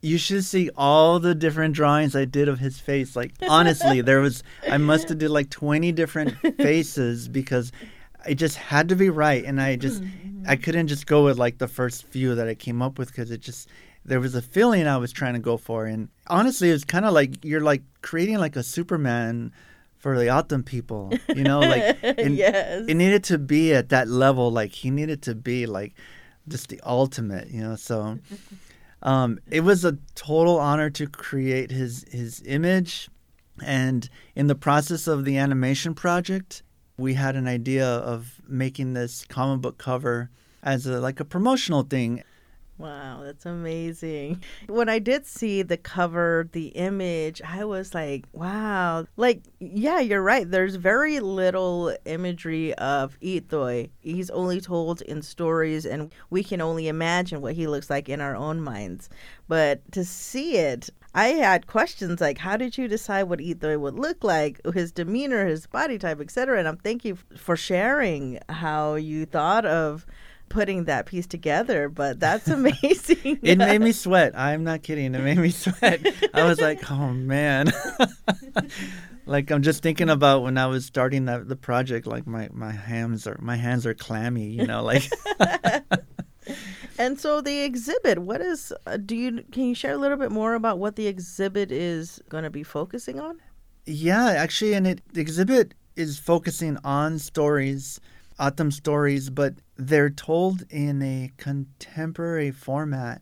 you 0.02 0.16
should 0.16 0.42
see 0.42 0.70
all 0.78 1.18
the 1.18 1.34
different 1.34 1.74
drawings 1.74 2.16
I 2.16 2.24
did 2.24 2.48
of 2.48 2.58
his 2.58 2.80
face. 2.80 3.14
Like 3.14 3.32
honestly, 3.46 4.00
there 4.00 4.20
was 4.20 4.42
I 4.66 4.78
must 4.78 5.10
have 5.10 5.18
did 5.18 5.28
like 5.28 5.50
20 5.50 5.92
different 5.92 6.38
faces 6.56 7.28
because 7.28 7.70
it 8.26 8.34
just 8.36 8.56
had 8.56 8.88
to 8.88 8.96
be 8.96 9.10
right 9.10 9.44
and 9.44 9.60
i 9.60 9.76
just 9.76 10.02
mm-hmm. 10.02 10.44
i 10.46 10.56
couldn't 10.56 10.88
just 10.88 11.06
go 11.06 11.24
with 11.24 11.38
like 11.38 11.58
the 11.58 11.68
first 11.68 12.04
few 12.06 12.34
that 12.34 12.48
i 12.48 12.54
came 12.54 12.82
up 12.82 12.98
with 12.98 13.08
because 13.08 13.30
it 13.30 13.40
just 13.40 13.68
there 14.04 14.20
was 14.20 14.34
a 14.34 14.42
feeling 14.42 14.86
i 14.86 14.96
was 14.96 15.12
trying 15.12 15.34
to 15.34 15.40
go 15.40 15.56
for 15.56 15.86
and 15.86 16.08
honestly 16.26 16.70
it 16.70 16.72
was 16.72 16.84
kind 16.84 17.04
of 17.04 17.12
like 17.12 17.44
you're 17.44 17.60
like 17.60 17.82
creating 18.02 18.38
like 18.38 18.56
a 18.56 18.62
superman 18.62 19.52
for 20.00 20.18
the 20.18 20.28
O'odham 20.28 20.64
people 20.64 21.12
you 21.28 21.44
know 21.44 21.60
like 21.60 21.98
yes. 22.02 22.84
it 22.88 22.94
needed 22.94 23.22
to 23.24 23.38
be 23.38 23.72
at 23.72 23.90
that 23.90 24.08
level 24.08 24.50
like 24.50 24.72
he 24.72 24.90
needed 24.90 25.22
to 25.22 25.34
be 25.34 25.66
like 25.66 25.94
just 26.48 26.68
the 26.68 26.80
ultimate 26.84 27.48
you 27.48 27.60
know 27.60 27.76
so 27.76 28.18
um, 29.02 29.38
it 29.50 29.60
was 29.60 29.84
a 29.84 29.96
total 30.14 30.58
honor 30.58 30.90
to 30.90 31.06
create 31.06 31.70
his 31.70 32.04
his 32.10 32.42
image 32.44 33.08
and 33.64 34.10
in 34.34 34.48
the 34.48 34.54
process 34.54 35.06
of 35.06 35.24
the 35.24 35.36
animation 35.36 35.94
project 35.94 36.62
we 37.00 37.14
had 37.14 37.34
an 37.34 37.48
idea 37.48 37.86
of 37.86 38.40
making 38.46 38.92
this 38.92 39.24
comic 39.24 39.62
book 39.62 39.78
cover 39.78 40.30
as 40.62 40.86
a 40.86 41.00
like 41.00 41.18
a 41.18 41.24
promotional 41.24 41.82
thing. 41.82 42.22
Wow, 42.80 43.20
that's 43.24 43.44
amazing. 43.44 44.42
When 44.66 44.88
I 44.88 45.00
did 45.00 45.26
see 45.26 45.60
the 45.60 45.76
cover, 45.76 46.48
the 46.52 46.68
image, 46.68 47.42
I 47.42 47.66
was 47.66 47.94
like, 47.94 48.24
wow. 48.32 49.04
Like, 49.18 49.42
yeah, 49.58 50.00
you're 50.00 50.22
right. 50.22 50.50
There's 50.50 50.76
very 50.76 51.20
little 51.20 51.94
imagery 52.06 52.72
of 52.74 53.20
I'itoi. 53.20 53.90
He's 54.00 54.30
only 54.30 54.62
told 54.62 55.02
in 55.02 55.20
stories, 55.20 55.84
and 55.84 56.10
we 56.30 56.42
can 56.42 56.62
only 56.62 56.88
imagine 56.88 57.42
what 57.42 57.52
he 57.52 57.66
looks 57.66 57.90
like 57.90 58.08
in 58.08 58.22
our 58.22 58.34
own 58.34 58.62
minds. 58.62 59.10
But 59.46 59.92
to 59.92 60.02
see 60.02 60.56
it, 60.56 60.88
I 61.14 61.28
had 61.28 61.66
questions 61.66 62.18
like, 62.18 62.38
how 62.38 62.56
did 62.56 62.78
you 62.78 62.88
decide 62.88 63.24
what 63.24 63.40
I'itoi 63.40 63.78
would 63.78 63.98
look 63.98 64.24
like, 64.24 64.58
his 64.72 64.90
demeanor, 64.90 65.44
his 65.44 65.66
body 65.66 65.98
type, 65.98 66.22
etc. 66.22 66.58
And 66.58 66.66
I'm 66.66 66.78
thank 66.78 67.04
you 67.04 67.18
for 67.36 67.56
sharing 67.56 68.38
how 68.48 68.94
you 68.94 69.26
thought 69.26 69.66
of 69.66 70.06
putting 70.50 70.84
that 70.84 71.06
piece 71.06 71.26
together. 71.26 71.88
But 71.88 72.20
that's 72.20 72.46
amazing. 72.58 73.38
it 73.42 73.56
made 73.56 73.80
me 73.80 73.92
sweat. 73.92 74.38
I'm 74.38 74.62
not 74.62 74.82
kidding. 74.82 75.14
It 75.14 75.20
made 75.20 75.38
me 75.38 75.50
sweat. 75.50 76.04
I 76.34 76.44
was 76.44 76.60
like, 76.60 76.90
oh 76.90 77.14
man. 77.14 77.72
like 79.26 79.50
I'm 79.50 79.62
just 79.62 79.82
thinking 79.82 80.10
about 80.10 80.42
when 80.42 80.58
I 80.58 80.66
was 80.66 80.84
starting 80.84 81.24
the 81.24 81.38
the 81.38 81.56
project. 81.56 82.06
Like 82.06 82.26
my 82.26 82.50
my 82.52 82.72
hands 82.72 83.26
are 83.26 83.38
my 83.40 83.56
hands 83.56 83.86
are 83.86 83.94
clammy. 83.94 84.50
You 84.50 84.66
know, 84.66 84.82
like. 84.82 85.08
And 86.98 87.18
so 87.18 87.40
the 87.40 87.62
exhibit, 87.62 88.18
what 88.18 88.42
is 88.42 88.74
uh, 88.84 88.98
do 88.98 89.16
you 89.16 89.42
can 89.52 89.64
you 89.64 89.74
share 89.74 89.94
a 89.94 89.96
little 89.96 90.18
bit 90.18 90.30
more 90.30 90.52
about 90.52 90.78
what 90.78 90.96
the 90.96 91.06
exhibit 91.06 91.72
is 91.72 92.20
going 92.28 92.44
to 92.44 92.50
be 92.50 92.62
focusing 92.62 93.18
on? 93.18 93.40
Yeah, 93.86 94.28
actually 94.28 94.74
and 94.74 94.86
it 94.86 95.00
the 95.14 95.22
exhibit 95.22 95.72
is 95.96 96.18
focusing 96.18 96.76
on 96.84 97.18
stories, 97.18 98.00
O'odham 98.40 98.70
stories, 98.70 99.30
but 99.30 99.54
they're 99.76 100.10
told 100.10 100.62
in 100.70 101.02
a 101.02 101.30
contemporary 101.36 102.50
format. 102.50 103.20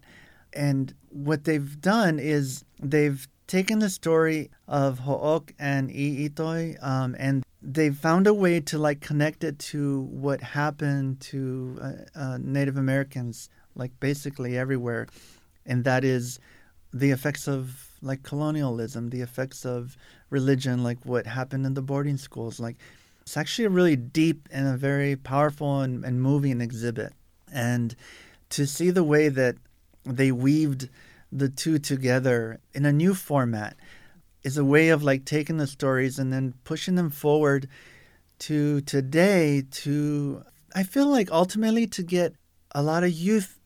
And 0.53 0.95
what 1.11 1.45
they've 1.45 1.81
done 1.81 2.19
is 2.19 2.65
they've 2.81 3.27
taken 3.47 3.81
the 3.81 3.91
story 3.91 4.51
of 4.69 5.01
Ho'ok 5.01 5.53
and 5.59 5.91
I'itoi 5.91 6.83
um, 6.85 7.17
and 7.19 7.45
they 7.61 7.91
found 7.91 8.27
a 8.27 8.35
way 8.35 8.61
to 8.61 8.79
like 8.79 9.01
connect 9.01 9.43
it 9.43 9.59
to 9.59 10.03
what 10.03 10.41
happened 10.41 11.21
to 11.21 11.79
uh, 11.83 12.19
uh, 12.19 12.39
Native 12.41 12.77
Americans 12.77 13.51
like 13.75 13.99
basically 14.01 14.57
everywhere, 14.57 15.07
and 15.67 15.85
that 15.85 16.05
is 16.05 16.39
the 16.93 17.11
effects 17.11 17.49
of 17.49 17.89
like 18.01 18.23
colonialism, 18.23 19.11
the 19.11 19.21
effects 19.21 19.67
of 19.67 19.97
religion, 20.31 20.83
like 20.83 21.05
what 21.05 21.27
happened 21.27 21.67
in 21.67 21.75
the 21.75 21.83
boarding 21.83 22.17
schools. 22.17 22.61
Like 22.61 22.77
it's 23.29 23.37
actually 23.37 23.67
a 23.67 23.69
really 23.69 23.95
deep 23.95 24.49
and 24.51 24.67
a 24.67 24.79
very 24.79 25.15
powerful 25.15 25.83
and, 25.83 26.03
and 26.03 26.23
moving 26.23 26.63
exhibit. 26.63 27.13
And 27.53 27.95
to 28.49 28.67
see 28.67 28.89
the 28.89 29.05
way 29.05 29.29
that 29.29 29.57
they 30.03 30.33
weaved 30.33 30.89
the 31.31 31.51
two 31.51 31.79
together 31.79 32.59
in 32.73 32.87
a 32.87 32.93
new 32.93 33.13
format 33.13 33.77
is 34.45 34.57
a 34.57 34.65
way 34.65 34.89
of 34.89 35.03
like 35.03 35.27
taking 35.27 35.59
the 35.59 35.67
stories 35.67 36.19
and 36.19 36.33
then 36.33 36.55
pushing 36.65 36.95
them 36.95 37.11
forward 37.11 37.69
to 38.39 38.81
today 38.81 39.63
to 39.73 40.43
I 40.75 40.83
feel 40.83 41.09
like 41.09 41.31
ultimately 41.31 41.87
to 41.89 42.03
get 42.03 42.33
a 42.75 42.83
lot 42.83 43.05
of 43.05 43.11
youth 43.11 43.59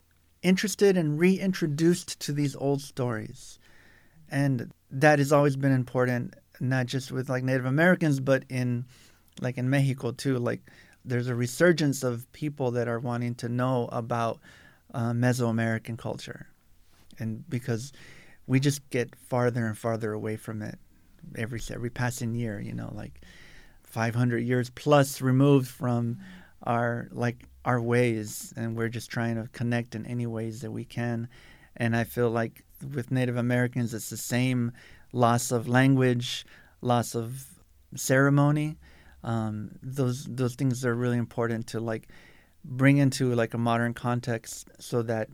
interested 0.42 0.96
and 0.96 1.20
reintroduced 1.20 2.18
to 2.18 2.32
these 2.32 2.56
old 2.56 2.82
stories. 2.82 3.60
And 4.28 4.72
that 4.90 5.20
has 5.20 5.32
always 5.32 5.54
been 5.54 5.70
important, 5.70 6.34
not 6.58 6.86
just 6.86 7.12
with 7.12 7.28
like 7.28 7.44
Native 7.44 7.66
Americans, 7.66 8.18
but 8.18 8.44
in 8.48 8.86
like 9.40 9.58
in 9.58 9.70
Mexico 9.70 10.12
too. 10.12 10.38
Like 10.38 10.60
there's 11.04 11.28
a 11.28 11.34
resurgence 11.34 12.02
of 12.02 12.30
people 12.32 12.70
that 12.72 12.88
are 12.88 13.00
wanting 13.00 13.34
to 13.36 13.48
know 13.48 13.88
about 13.92 14.40
uh, 14.94 15.12
Mesoamerican 15.12 15.98
culture. 15.98 16.46
And 17.18 17.48
because 17.48 17.92
we 18.46 18.60
just 18.60 18.88
get 18.90 19.14
farther 19.16 19.66
and 19.66 19.76
farther 19.76 20.12
away 20.12 20.36
from 20.36 20.62
it 20.62 20.78
every 21.36 21.60
every 21.70 21.90
passing 21.90 22.34
year, 22.34 22.60
you 22.60 22.74
know, 22.74 22.92
like 22.94 23.20
500 23.84 24.38
years 24.38 24.70
plus 24.70 25.20
removed 25.20 25.68
from 25.68 26.18
our 26.64 27.08
like 27.12 27.44
our 27.64 27.80
ways 27.80 28.52
and 28.56 28.76
we're 28.76 28.88
just 28.88 29.10
trying 29.10 29.36
to 29.36 29.48
connect 29.52 29.94
in 29.94 30.06
any 30.06 30.26
ways 30.26 30.60
that 30.62 30.70
we 30.70 30.84
can 30.84 31.28
and 31.76 31.94
i 31.96 32.04
feel 32.04 32.30
like 32.30 32.64
with 32.94 33.10
native 33.10 33.36
americans 33.36 33.92
it's 33.94 34.10
the 34.10 34.16
same 34.16 34.72
loss 35.12 35.52
of 35.52 35.68
language 35.68 36.46
loss 36.80 37.14
of 37.14 37.44
ceremony 37.94 38.76
um, 39.24 39.70
those 39.82 40.24
those 40.24 40.54
things 40.54 40.84
are 40.84 40.94
really 40.94 41.18
important 41.18 41.66
to 41.68 41.80
like 41.80 42.08
bring 42.64 42.98
into 42.98 43.34
like 43.34 43.54
a 43.54 43.58
modern 43.58 43.94
context 43.94 44.70
so 44.78 45.02
that 45.02 45.28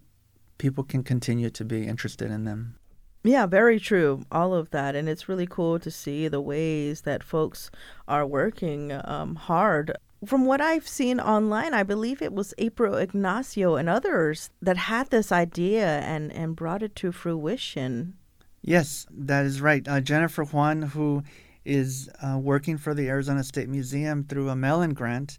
people 0.59 0.83
can 0.85 1.03
continue 1.03 1.51
to 1.51 1.65
be 1.65 1.87
interested 1.87 2.31
in 2.31 2.45
them 2.45 2.79
yeah, 3.25 3.47
very 3.47 3.81
true. 3.81 4.25
All 4.31 4.55
of 4.55 4.71
that. 4.71 4.95
And 4.95 5.09
it's 5.09 5.29
really 5.29 5.47
cool 5.47 5.81
to 5.81 5.91
see 5.91 6.29
the 6.29 6.41
ways 6.41 7.03
that 7.03 7.25
folks 7.25 7.69
are 8.07 8.25
working 8.25 8.93
um, 9.05 9.35
hard 9.35 9.93
from 10.25 10.47
what 10.47 10.61
I've 10.61 10.89
seen 10.89 11.21
online, 11.21 11.75
I 11.75 11.83
believe 11.83 12.21
it 12.21 12.33
was 12.33 12.55
April 12.59 12.97
Ignacio 12.97 13.77
and 13.77 13.89
others 13.89 14.51
that 14.61 14.77
had 14.77 15.11
this 15.11 15.31
idea 15.31 16.01
and, 16.01 16.33
and 16.33 16.57
brought 16.57 16.83
it 16.83 16.97
to 16.97 17.13
fruition. 17.13 18.15
Yes, 18.63 19.07
that 19.11 19.47
is 19.47 19.61
right. 19.61 19.87
Uh, 19.87 20.01
Jennifer 20.01 20.45
Juan, 20.45 20.83
who 20.83 21.23
is 21.69 22.09
uh, 22.23 22.39
working 22.39 22.79
for 22.79 22.95
the 22.95 23.09
Arizona 23.09 23.43
State 23.43 23.69
Museum 23.69 24.25
through 24.25 24.49
a 24.51 24.57
Mellon 24.57 24.95
grant, 24.95 25.39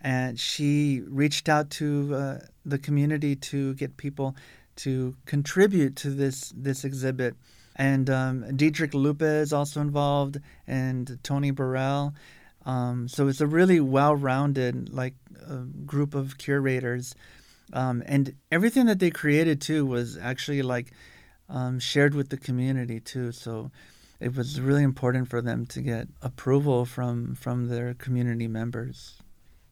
and 0.00 0.38
she 0.38 1.02
reached 1.08 1.48
out 1.48 1.70
to 1.70 1.86
uh, 2.14 2.38
the 2.66 2.78
community 2.78 3.36
to 3.36 3.74
get 3.74 3.96
people 3.96 4.34
to 4.76 5.14
contribute 5.26 5.96
to 6.02 6.10
this 6.10 6.52
this 6.64 6.84
exhibit. 6.84 7.34
And 7.76 8.08
um, 8.10 8.56
Diedrich 8.56 8.94
Lupe 8.94 9.22
is 9.22 9.52
also 9.52 9.80
involved, 9.80 10.40
and 10.66 11.18
Tony 11.22 11.52
Burrell. 11.52 12.12
Um, 12.66 13.08
so 13.08 13.28
it's 13.28 13.40
a 13.40 13.46
really 13.46 13.80
well-rounded 13.80 14.92
like 14.92 15.14
uh, 15.50 15.64
group 15.86 16.14
of 16.14 16.36
curators, 16.36 17.14
Um, 17.72 18.02
and 18.06 18.34
everything 18.50 18.86
that 18.86 18.98
they 18.98 19.10
created 19.10 19.60
too 19.60 19.86
was 19.86 20.18
actually 20.18 20.62
like 20.62 20.92
um, 21.48 21.78
shared 21.80 22.14
with 22.14 22.28
the 22.28 22.36
community 22.36 23.00
too. 23.00 23.32
So 23.32 23.70
it 24.20 24.36
was 24.36 24.60
really 24.60 24.82
important 24.82 25.28
for 25.28 25.40
them 25.40 25.66
to 25.66 25.80
get 25.80 26.08
approval 26.22 26.84
from 26.84 27.34
from 27.34 27.68
their 27.68 27.94
community 27.94 28.48
members. 28.48 29.20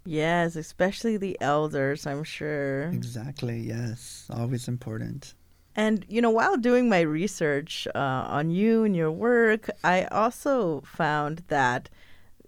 Yes, 0.04 0.56
especially 0.56 1.18
the 1.18 1.36
elders, 1.40 2.06
I'm 2.06 2.24
sure. 2.24 2.84
Exactly. 2.84 3.60
Yes, 3.60 4.26
always 4.30 4.66
important. 4.66 5.34
And, 5.76 6.04
you 6.08 6.22
know, 6.22 6.30
while 6.30 6.56
doing 6.56 6.88
my 6.88 7.02
research 7.02 7.86
uh, 7.94 7.98
on 7.98 8.50
you 8.50 8.84
and 8.84 8.96
your 8.96 9.12
work, 9.12 9.68
I 9.84 10.04
also 10.04 10.80
found 10.86 11.42
that 11.48 11.90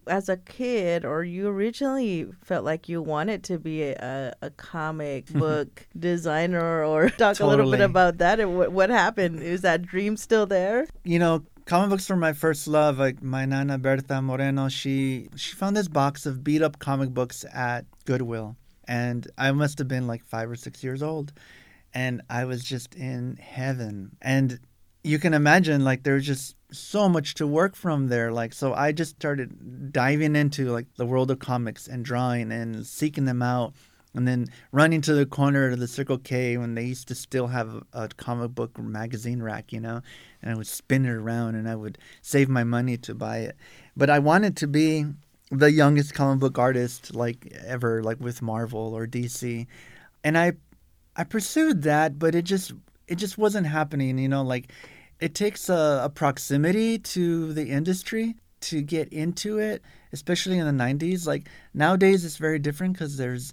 as 0.07 0.29
a 0.29 0.39
kid, 0.39 1.05
or 1.05 1.23
you 1.23 1.49
originally 1.49 2.27
felt 2.43 2.65
like 2.65 2.89
you 2.89 3.03
wanted 3.03 3.45
to 3.45 3.59
be 3.59 3.83
a, 3.83 4.35
a 4.41 4.51
comic 4.51 5.27
book 5.33 5.87
designer, 5.97 6.83
or 6.83 7.11
talk 7.11 7.37
Totally. 7.37 7.47
a 7.47 7.57
little 7.57 7.71
bit 7.71 7.81
about 7.83 8.19
that 8.19 8.41
and 8.41 8.57
what, 8.57 8.73
what 8.73 8.91
happened. 8.91 9.43
Is 9.43 9.61
that 9.61 9.83
dream 9.83 10.17
still 10.17 10.47
there? 10.47 10.87
You 11.05 11.19
know, 11.19 11.45
comic 11.71 11.89
books 11.89 12.11
were 12.11 12.17
my 12.17 12.33
first 12.33 12.67
love. 12.67 12.99
Like 12.99 13.23
my 13.23 13.47
nana 13.47 13.79
Berta 13.79 14.21
Moreno, 14.21 14.69
she 14.69 15.29
she 15.37 15.55
found 15.55 15.77
this 15.77 15.87
box 15.87 16.27
of 16.27 16.43
beat 16.43 16.63
up 16.63 16.81
comic 16.81 17.11
books 17.11 17.45
at 17.55 17.85
Goodwill, 18.07 18.57
and 18.89 19.29
I 19.39 19.53
must 19.53 19.79
have 19.79 19.87
been 19.87 20.09
like 20.09 20.25
five 20.25 20.51
or 20.51 20.57
six 20.57 20.83
years 20.83 21.01
old, 21.01 21.33
and 21.95 22.23
I 22.29 22.45
was 22.45 22.65
just 22.65 22.97
in 22.97 23.37
heaven. 23.37 24.17
And 24.21 24.59
you 25.05 25.21
can 25.21 25.33
imagine 25.33 25.85
like 25.85 26.03
there's 26.03 26.27
just 26.27 26.57
so 26.73 27.09
much 27.09 27.35
to 27.35 27.47
work 27.47 27.77
from 27.77 28.09
there. 28.09 28.33
Like 28.33 28.53
so, 28.53 28.75
I 28.75 28.91
just 28.91 29.15
started 29.15 29.93
diving 29.93 30.35
into 30.35 30.73
like 30.73 30.89
the 30.97 31.07
world 31.07 31.31
of 31.31 31.39
comics 31.39 31.87
and 31.87 32.05
drawing 32.05 32.51
and 32.51 32.85
seeking 32.85 33.27
them 33.27 33.43
out. 33.43 33.75
And 34.15 34.27
then 34.27 34.49
running 34.73 35.01
to 35.03 35.15
the 35.15 35.25
corner 35.25 35.71
of 35.71 35.79
the 35.79 35.87
Circle 35.87 36.19
K 36.19 36.57
when 36.57 36.75
they 36.75 36.85
used 36.85 37.07
to 37.09 37.15
still 37.15 37.47
have 37.47 37.83
a, 37.93 38.09
comic 38.09 38.55
book 38.55 38.77
magazine 38.79 39.41
rack, 39.41 39.73
you 39.73 39.81
know, 39.81 40.03
and 40.43 40.51
I 40.51 40.57
would 40.57 40.67
spin 40.67 41.07
it 41.07 41.11
around 41.11 41.55
and 41.55 41.69
I 41.69 41.77
would 41.77 41.97
save 42.21 42.49
my 42.49 42.65
money 42.65 42.97
to 42.99 43.15
buy 43.15 43.39
it. 43.39 43.57
But 43.97 44.11
I 44.11 44.19
wanted 44.19 44.57
to 44.59 44.67
be 44.67 45.07
the 45.51 45.71
youngest 45.71 46.15
comic 46.15 46.41
book 46.41 46.59
artist 46.59 47.15
like 47.15 47.53
ever, 47.65 48.03
like 48.03 48.21
with 48.21 48.43
Marvel 48.43 48.95
or 48.95 49.07
DC, 49.07 49.67
and 50.25 50.37
I 50.37 50.53
I 51.17 51.25
pursued 51.25 51.83
that, 51.83 52.19
but 52.19 52.35
it 52.35 52.45
just 52.45 52.73
it 53.09 53.17
just 53.17 53.39
wasn't 53.39 53.67
happening. 53.67 54.19
You 54.19 54.29
know, 54.29 54.43
like 54.43 54.73
it 55.19 55.35
takes 55.35 55.69
a, 55.69 56.03
a 56.05 56.09
proximity 56.09 56.99
to 56.99 57.53
the 57.53 57.69
industry 57.69 58.37
to 58.63 58.83
get 58.83 59.13
into 59.13 59.59
it, 59.59 59.83
especially 60.13 60.59
in 60.59 60.67
the 60.67 60.85
'90s. 60.85 61.27
Like 61.27 61.49
nowadays, 61.75 62.25
it's 62.25 62.37
very 62.37 62.59
different 62.59 62.95
because 62.95 63.17
there's 63.17 63.53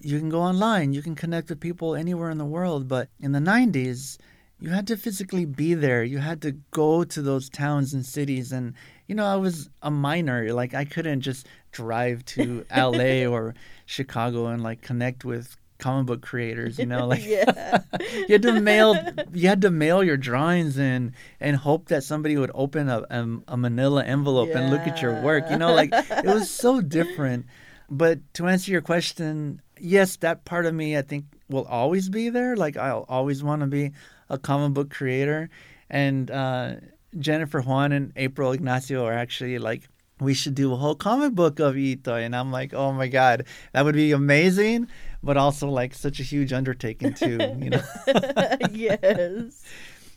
you 0.00 0.18
can 0.18 0.28
go 0.28 0.40
online, 0.40 0.92
you 0.92 1.02
can 1.02 1.14
connect 1.14 1.50
with 1.50 1.60
people 1.60 1.94
anywhere 1.94 2.30
in 2.30 2.38
the 2.38 2.44
world. 2.44 2.88
But 2.88 3.08
in 3.20 3.32
the 3.32 3.38
'90s, 3.38 4.18
you 4.60 4.70
had 4.70 4.86
to 4.88 4.96
physically 4.96 5.46
be 5.46 5.74
there. 5.74 6.04
You 6.04 6.18
had 6.18 6.42
to 6.42 6.52
go 6.70 7.02
to 7.02 7.22
those 7.22 7.48
towns 7.48 7.94
and 7.94 8.04
cities. 8.04 8.52
And, 8.52 8.74
you 9.06 9.14
know, 9.14 9.24
I 9.24 9.36
was 9.36 9.70
a 9.82 9.90
minor. 9.90 10.52
Like, 10.52 10.74
I 10.74 10.84
couldn't 10.84 11.22
just 11.22 11.48
drive 11.72 12.24
to 12.26 12.64
LA 12.76 13.24
or 13.24 13.54
Chicago 13.86 14.46
and, 14.46 14.62
like, 14.62 14.82
connect 14.82 15.24
with 15.24 15.56
comic 15.78 16.06
book 16.06 16.20
creators, 16.20 16.78
you 16.78 16.84
know? 16.84 17.06
Like, 17.06 17.24
yeah. 17.24 17.78
you 18.00 18.26
had 18.28 18.42
to 18.42 18.60
mail 18.60 18.96
you 19.32 19.48
had 19.48 19.62
to 19.62 19.70
mail 19.70 20.04
your 20.04 20.18
drawings 20.18 20.76
in 20.76 21.14
and 21.40 21.56
hope 21.56 21.88
that 21.88 22.04
somebody 22.04 22.36
would 22.36 22.50
open 22.54 22.88
a, 22.90 22.98
a, 23.10 23.18
um, 23.18 23.44
a 23.48 23.56
manila 23.56 24.04
envelope 24.04 24.50
and 24.50 24.70
look 24.70 24.82
at 24.82 25.00
your 25.00 25.20
work 25.22 25.44
you 25.50 25.56
know 25.56 25.72
like 25.72 25.90
it 25.92 26.26
was 26.26 26.50
so 26.50 26.80
different 26.80 27.46
but 27.90 28.18
to 28.34 28.46
answer 28.46 28.70
your 28.70 28.80
question 28.80 29.60
yes 29.78 30.16
that 30.16 30.44
part 30.44 30.66
of 30.66 30.74
me 30.74 30.96
i 30.96 31.02
think 31.02 31.24
will 31.48 31.66
always 31.66 32.08
be 32.08 32.28
there 32.30 32.56
like 32.56 32.76
i'll 32.76 33.04
always 33.08 33.42
want 33.42 33.60
to 33.60 33.66
be 33.66 33.90
a 34.28 34.38
comic 34.38 34.72
book 34.72 34.90
creator 34.90 35.50
and 35.88 36.30
uh, 36.30 36.74
jennifer 37.18 37.60
juan 37.60 37.92
and 37.92 38.12
april 38.16 38.52
ignacio 38.52 39.04
are 39.04 39.12
actually 39.12 39.58
like 39.58 39.88
we 40.20 40.34
should 40.34 40.54
do 40.54 40.72
a 40.72 40.76
whole 40.76 40.94
comic 40.94 41.32
book 41.32 41.58
of 41.60 41.76
Ito. 41.76 42.14
And 42.14 42.36
I'm 42.36 42.52
like, 42.52 42.74
oh 42.74 42.92
my 42.92 43.08
God, 43.08 43.46
that 43.72 43.84
would 43.84 43.94
be 43.94 44.12
amazing, 44.12 44.88
but 45.22 45.36
also 45.36 45.68
like 45.68 45.94
such 45.94 46.20
a 46.20 46.22
huge 46.22 46.52
undertaking 46.52 47.14
too, 47.14 47.38
you 47.58 47.70
know? 47.70 47.82
yes. 48.70 49.64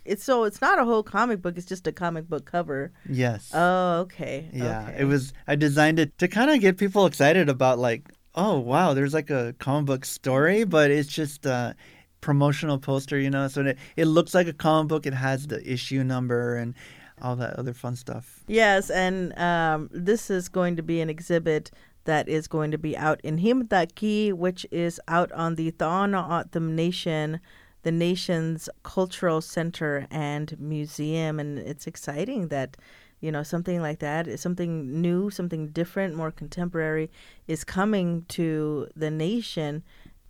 It's 0.05 0.23
so 0.23 0.43
it's 0.43 0.61
not 0.61 0.79
a 0.79 0.85
whole 0.85 1.03
comic 1.03 1.41
book, 1.41 1.57
it's 1.57 1.65
just 1.65 1.87
a 1.87 1.91
comic 1.91 2.27
book 2.27 2.45
cover. 2.45 2.91
yes. 3.09 3.51
Oh, 3.53 3.99
okay. 4.01 4.49
yeah. 4.53 4.83
okay. 4.83 4.97
It 4.99 5.05
was, 5.05 5.33
I 5.47 5.55
designed 5.55 5.99
it 5.99 6.17
to 6.17 6.27
kind 6.27 6.51
of 6.51 6.59
get 6.59 6.77
people 6.77 7.05
excited 7.05 7.49
about 7.49 7.79
like, 7.79 8.11
oh 8.35 8.59
wow, 8.59 8.93
there's 8.93 9.13
like 9.13 9.29
a 9.29 9.55
comic 9.59 9.85
book 9.85 10.05
story, 10.05 10.63
but 10.63 10.91
it's 10.91 11.09
just 11.09 11.45
a 11.45 11.75
promotional 12.21 12.77
poster, 12.79 13.17
you 13.19 13.29
know? 13.29 13.47
So 13.47 13.61
it, 13.61 13.77
it 13.95 14.05
looks 14.05 14.33
like 14.33 14.47
a 14.47 14.53
comic 14.53 14.89
book. 14.89 15.05
It 15.05 15.13
has 15.13 15.47
the 15.47 15.61
issue 15.71 16.03
number 16.03 16.55
and 16.55 16.73
all 17.21 17.35
that 17.37 17.53
other 17.57 17.73
fun 17.73 17.95
stuff. 17.95 18.43
Yes, 18.47 18.89
and 18.89 19.37
um, 19.37 19.89
this 19.93 20.29
is 20.29 20.49
going 20.49 20.75
to 20.75 20.83
be 20.83 20.99
an 20.99 21.09
exhibit 21.09 21.71
that 22.05 22.27
is 22.27 22.47
going 22.47 22.71
to 22.71 22.77
be 22.77 22.97
out 22.97 23.21
in 23.23 23.37
Himtaki, 23.37 24.33
which 24.33 24.65
is 24.71 24.99
out 25.07 25.31
on 25.31 25.55
the 25.55 25.71
Tohono 25.71 26.25
O'odham 26.25 26.75
Nation, 26.75 27.39
the 27.83 27.91
nation's 27.91 28.67
cultural 28.83 29.41
center 29.41 30.07
and 30.09 30.59
museum. 30.59 31.39
And 31.39 31.59
it's 31.59 31.85
exciting 31.85 32.47
that, 32.47 32.75
you 33.21 33.31
know, 33.31 33.43
something 33.43 33.81
like 33.81 33.99
that 33.99 34.27
is 34.27 34.41
something 34.41 35.01
new, 35.01 35.29
something 35.29 35.67
different, 35.67 36.15
more 36.15 36.31
contemporary 36.31 37.11
is 37.47 37.63
coming 37.63 38.25
to 38.29 38.87
the 38.95 39.11
nation. 39.11 39.83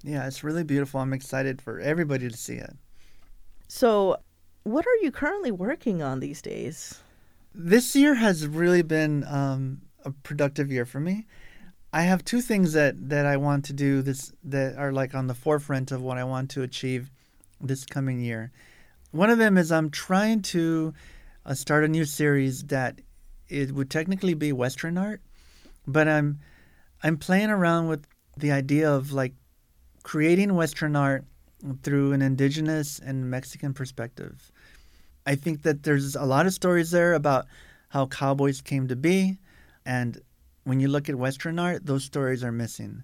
Yeah, 0.04 0.28
it's 0.28 0.44
really 0.44 0.64
beautiful. 0.64 1.00
I'm 1.00 1.14
excited 1.14 1.62
for 1.62 1.80
everybody 1.80 2.28
to 2.28 2.38
see 2.38 2.56
it. 2.56 2.76
So, 3.68 4.18
what 4.64 4.86
are 4.86 4.96
you 5.02 5.12
currently 5.12 5.52
working 5.52 6.02
on 6.02 6.20
these 6.20 6.42
days? 6.42 7.02
This 7.54 7.96
year 7.96 8.16
has 8.16 8.48
really 8.48 8.82
been 8.82 9.26
um, 9.26 9.82
a 10.04 10.12
productive 10.12 10.72
year 10.72 10.86
for 10.86 11.00
me. 11.00 11.28
I 11.92 12.04
have 12.04 12.26
two 12.26 12.42
things 12.42 12.74
that, 12.74 13.10
that 13.10 13.26
I 13.26 13.38
want 13.38 13.66
to 13.66 13.74
do 13.74 14.02
this 14.02 14.34
that 14.44 14.78
are 14.78 14.92
like 14.92 15.14
on 15.14 15.28
the 15.28 15.36
forefront 15.36 15.92
of 15.92 16.02
what 16.02 16.18
I 16.18 16.24
want 16.24 16.50
to 16.52 16.64
achieve 16.64 17.12
this 17.68 17.86
coming 17.86 18.20
year. 18.20 18.52
One 19.12 19.30
of 19.30 19.38
them 19.38 19.58
is 19.58 19.72
I'm 19.72 19.90
trying 19.90 20.42
to 20.54 20.94
uh, 21.46 21.54
start 21.54 21.84
a 21.84 21.88
new 21.88 22.06
series 22.06 22.64
that 22.66 23.02
it 23.48 23.72
would 23.72 23.90
technically 23.90 24.34
be 24.34 24.52
Western 24.52 24.98
art, 24.98 25.22
but 25.86 26.08
I'm 26.08 26.40
I'm 27.04 27.18
playing 27.18 27.50
around 27.50 27.88
with 27.88 28.08
the 28.38 28.52
idea 28.52 28.92
of 28.92 29.12
like 29.12 29.34
creating 30.04 30.56
Western 30.56 30.96
art 30.96 31.26
through 31.82 32.14
an 32.14 32.22
indigenous 32.22 33.00
and 33.00 33.30
Mexican 33.30 33.74
perspective. 33.74 34.52
I 35.26 35.36
think 35.36 35.64
that 35.64 35.84
there's 35.84 36.16
a 36.16 36.24
lot 36.24 36.46
of 36.46 36.54
stories 36.54 36.92
there 36.92 37.14
about 37.14 37.46
how 37.90 38.08
cowboys 38.08 38.62
came 38.62 38.88
to 38.88 38.96
be, 38.96 39.38
and 39.86 40.20
when 40.64 40.80
you 40.80 40.88
look 40.88 41.10
at 41.10 41.16
Western 41.16 41.60
art, 41.60 41.86
those 41.86 42.04
stories 42.04 42.44
are 42.44 42.52
missing. 42.52 43.04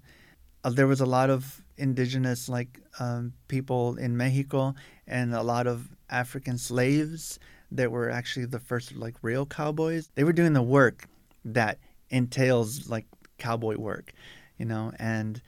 Uh, 0.64 0.70
there 0.70 0.88
was 0.88 1.02
a 1.02 1.06
lot 1.06 1.30
of 1.30 1.62
indigenous 1.80 2.50
like 2.50 2.80
um, 3.00 3.34
people 3.48 3.96
in 3.98 4.18
Mexico 4.18 4.76
and 5.08 5.34
a 5.34 5.44
lot 5.44 5.68
of 5.68 5.90
African 6.10 6.58
slaves 6.58 7.40
that 7.72 7.92
were 7.92 8.10
actually 8.10 8.46
the 8.46 8.60
first 8.60 8.96
like 8.96 9.16
real 9.22 9.46
cowboys. 9.46 10.10
They 10.16 10.24
were 10.24 10.34
doing 10.34 10.54
the 10.54 10.62
work 10.62 11.08
that 11.46 11.80
entails 12.10 12.90
like 12.90 13.06
cowboy 13.38 13.78
work, 13.78 14.12
you 14.58 14.66
know, 14.66 14.92
and 15.00 15.42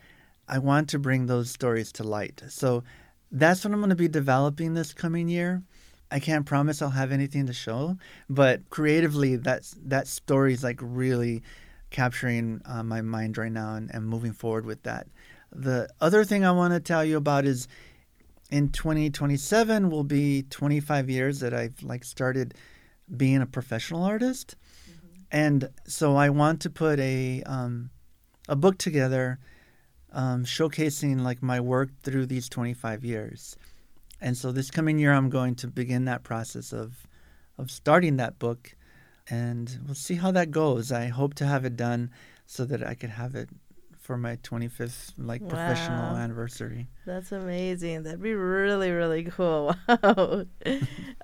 I 0.48 0.60
want 0.60 0.90
to 0.90 1.00
bring 1.00 1.26
those 1.26 1.50
stories 1.50 1.92
to 1.94 2.04
light. 2.04 2.44
So 2.50 2.84
that's 3.32 3.64
what 3.64 3.74
I'm 3.74 3.80
going 3.80 3.90
to 3.90 3.96
be 3.96 4.08
developing 4.08 4.74
this 4.74 4.94
coming 4.94 5.30
year. 5.30 5.64
I 6.12 6.20
can't 6.20 6.46
promise 6.46 6.82
I'll 6.82 6.90
have 6.90 7.14
anything 7.14 7.48
to 7.48 7.54
show, 7.54 7.98
but 8.30 8.70
creatively, 8.70 9.38
that's 9.38 9.76
that 9.86 10.08
story 10.08 10.54
is 10.54 10.64
like 10.64 10.80
really 10.82 11.42
capturing 11.90 12.62
uh, 12.66 12.84
my 12.84 13.02
mind 13.02 13.38
right 13.38 13.52
now 13.52 13.76
and, 13.76 13.90
and 13.94 14.06
moving 14.06 14.34
forward 14.34 14.66
with 14.66 14.84
that. 14.84 15.08
The 15.52 15.90
other 16.00 16.24
thing 16.24 16.46
I 16.46 16.52
want 16.52 16.74
to 16.74 16.80
tell 16.80 17.04
you 17.04 17.18
about 17.18 17.46
is 17.46 17.68
in 18.50 18.70
2027 18.70 19.90
will 19.90 20.04
be 20.04 20.44
25 20.44 21.10
years 21.10 21.40
that 21.42 21.54
I've 21.54 21.82
like 21.84 22.04
started 22.04 22.54
being 23.16 23.42
a 23.42 23.46
professional 23.46 24.04
artist, 24.04 24.56
and 25.32 25.70
so 25.86 26.16
I 26.16 26.30
want 26.30 26.62
to 26.62 26.70
put 26.70 27.00
a 27.00 27.44
um, 27.44 27.90
a 28.48 28.56
book 28.56 28.78
together 28.78 29.40
um, 30.14 30.46
showcasing 30.46 31.22
like 31.22 31.42
my 31.42 31.60
work 31.60 31.90
through 32.04 32.26
these 32.26 32.50
25 32.50 33.04
years. 33.06 33.56
And 34.20 34.38
so 34.38 34.52
this 34.52 34.70
coming 34.70 35.00
year, 35.00 35.14
I'm 35.14 35.30
going 35.30 35.56
to 35.56 35.68
begin 35.68 36.06
that 36.06 36.24
process 36.24 36.72
of 36.72 37.08
of 37.58 37.70
starting 37.70 38.18
that 38.18 38.40
book, 38.40 38.76
and 39.30 39.80
we'll 39.86 39.96
see 39.96 40.16
how 40.16 40.32
that 40.32 40.52
goes. 40.52 40.92
I 40.92 41.08
hope 41.08 41.34
to 41.36 41.46
have 41.46 41.66
it 41.66 41.76
done 41.76 42.12
so 42.46 42.66
that 42.66 42.86
I 42.86 42.96
could 42.96 43.12
have 43.12 43.36
it 43.36 43.50
for 44.12 44.18
my 44.18 44.36
25th 44.44 45.14
like 45.18 45.48
professional 45.48 46.18
anniversary. 46.18 46.90
That's 47.06 47.32
amazing. 47.32 48.04
That'd 48.04 48.22
be 48.22 48.34
really, 48.34 48.92
really 48.92 49.24
cool. 49.24 49.74
Wow. 49.88 50.46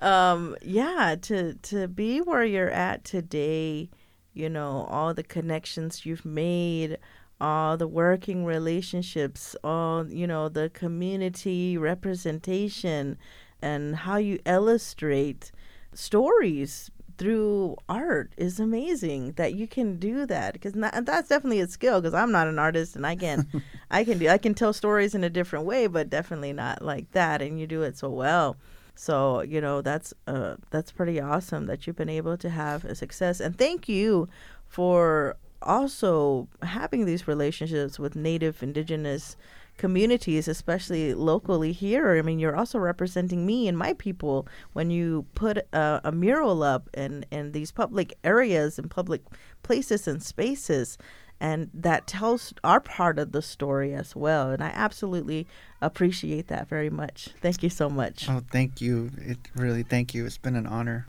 um, 0.00 0.56
yeah, 0.62 1.16
to 1.20 1.52
to 1.52 1.86
be 1.86 2.22
where 2.22 2.44
you're 2.44 2.70
at 2.70 3.04
today, 3.04 3.90
you 4.32 4.48
know, 4.48 4.86
all 4.88 5.12
the 5.12 5.22
connections 5.22 6.06
you've 6.06 6.24
made, 6.24 6.96
all 7.42 7.76
the 7.76 7.86
working 7.86 8.46
relationships, 8.46 9.54
all, 9.62 10.10
you 10.10 10.26
know, 10.26 10.48
the 10.48 10.70
community 10.70 11.76
representation, 11.76 13.18
and 13.60 13.96
how 13.96 14.16
you 14.16 14.38
illustrate 14.46 15.52
stories 15.92 16.90
through 17.18 17.76
art 17.88 18.32
is 18.36 18.60
amazing 18.60 19.32
that 19.32 19.52
you 19.52 19.66
can 19.66 19.98
do 19.98 20.24
that 20.24 20.52
because 20.52 20.72
that's 20.72 21.28
definitely 21.28 21.60
a 21.60 21.66
skill 21.66 22.00
because 22.00 22.14
i'm 22.14 22.30
not 22.30 22.46
an 22.46 22.58
artist 22.58 22.94
and 22.94 23.04
i 23.04 23.16
can 23.16 23.46
i 23.90 24.04
can 24.04 24.18
do 24.18 24.28
i 24.28 24.38
can 24.38 24.54
tell 24.54 24.72
stories 24.72 25.14
in 25.14 25.24
a 25.24 25.30
different 25.30 25.64
way 25.64 25.86
but 25.88 26.08
definitely 26.08 26.52
not 26.52 26.80
like 26.80 27.10
that 27.12 27.42
and 27.42 27.58
you 27.58 27.66
do 27.66 27.82
it 27.82 27.96
so 27.96 28.08
well. 28.08 28.56
So 28.94 29.42
you 29.42 29.60
know 29.60 29.80
that's 29.80 30.12
uh 30.26 30.56
that's 30.70 30.90
pretty 30.90 31.20
awesome 31.20 31.66
that 31.66 31.86
you've 31.86 31.96
been 31.96 32.08
able 32.08 32.36
to 32.38 32.50
have 32.50 32.84
a 32.84 32.94
success 32.94 33.40
and 33.40 33.56
thank 33.56 33.88
you 33.88 34.28
for 34.66 35.36
also 35.62 36.48
having 36.62 37.04
these 37.04 37.28
relationships 37.28 37.98
with 37.98 38.16
native 38.16 38.62
indigenous 38.62 39.36
communities, 39.78 40.48
especially 40.48 41.14
locally 41.14 41.72
here. 41.72 42.18
I 42.18 42.22
mean, 42.22 42.38
you're 42.38 42.56
also 42.56 42.78
representing 42.78 43.46
me 43.46 43.66
and 43.68 43.78
my 43.78 43.94
people 43.94 44.46
when 44.74 44.90
you 44.90 45.24
put 45.34 45.58
a, 45.72 46.00
a 46.04 46.12
mural 46.12 46.62
up 46.62 46.90
in, 46.92 47.24
in 47.30 47.52
these 47.52 47.72
public 47.72 48.18
areas 48.22 48.78
and 48.78 48.90
public 48.90 49.22
places 49.62 50.06
and 50.06 50.22
spaces. 50.22 50.98
And 51.40 51.70
that 51.72 52.08
tells 52.08 52.52
our 52.64 52.80
part 52.80 53.18
of 53.18 53.30
the 53.30 53.42
story 53.42 53.94
as 53.94 54.16
well. 54.16 54.50
And 54.50 54.62
I 54.62 54.68
absolutely 54.74 55.46
appreciate 55.80 56.48
that 56.48 56.68
very 56.68 56.90
much. 56.90 57.30
Thank 57.40 57.62
you 57.62 57.70
so 57.70 57.88
much. 57.88 58.28
Oh, 58.28 58.42
thank 58.50 58.80
you. 58.80 59.10
It 59.18 59.38
really, 59.54 59.84
thank 59.84 60.14
you. 60.14 60.26
It's 60.26 60.38
been 60.38 60.56
an 60.56 60.66
honor. 60.66 61.06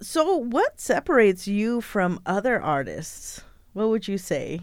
So, 0.00 0.36
what 0.36 0.80
separates 0.80 1.48
you 1.48 1.80
from 1.80 2.20
other 2.24 2.60
artists? 2.62 3.42
What 3.72 3.88
would 3.88 4.06
you 4.06 4.18
say? 4.18 4.60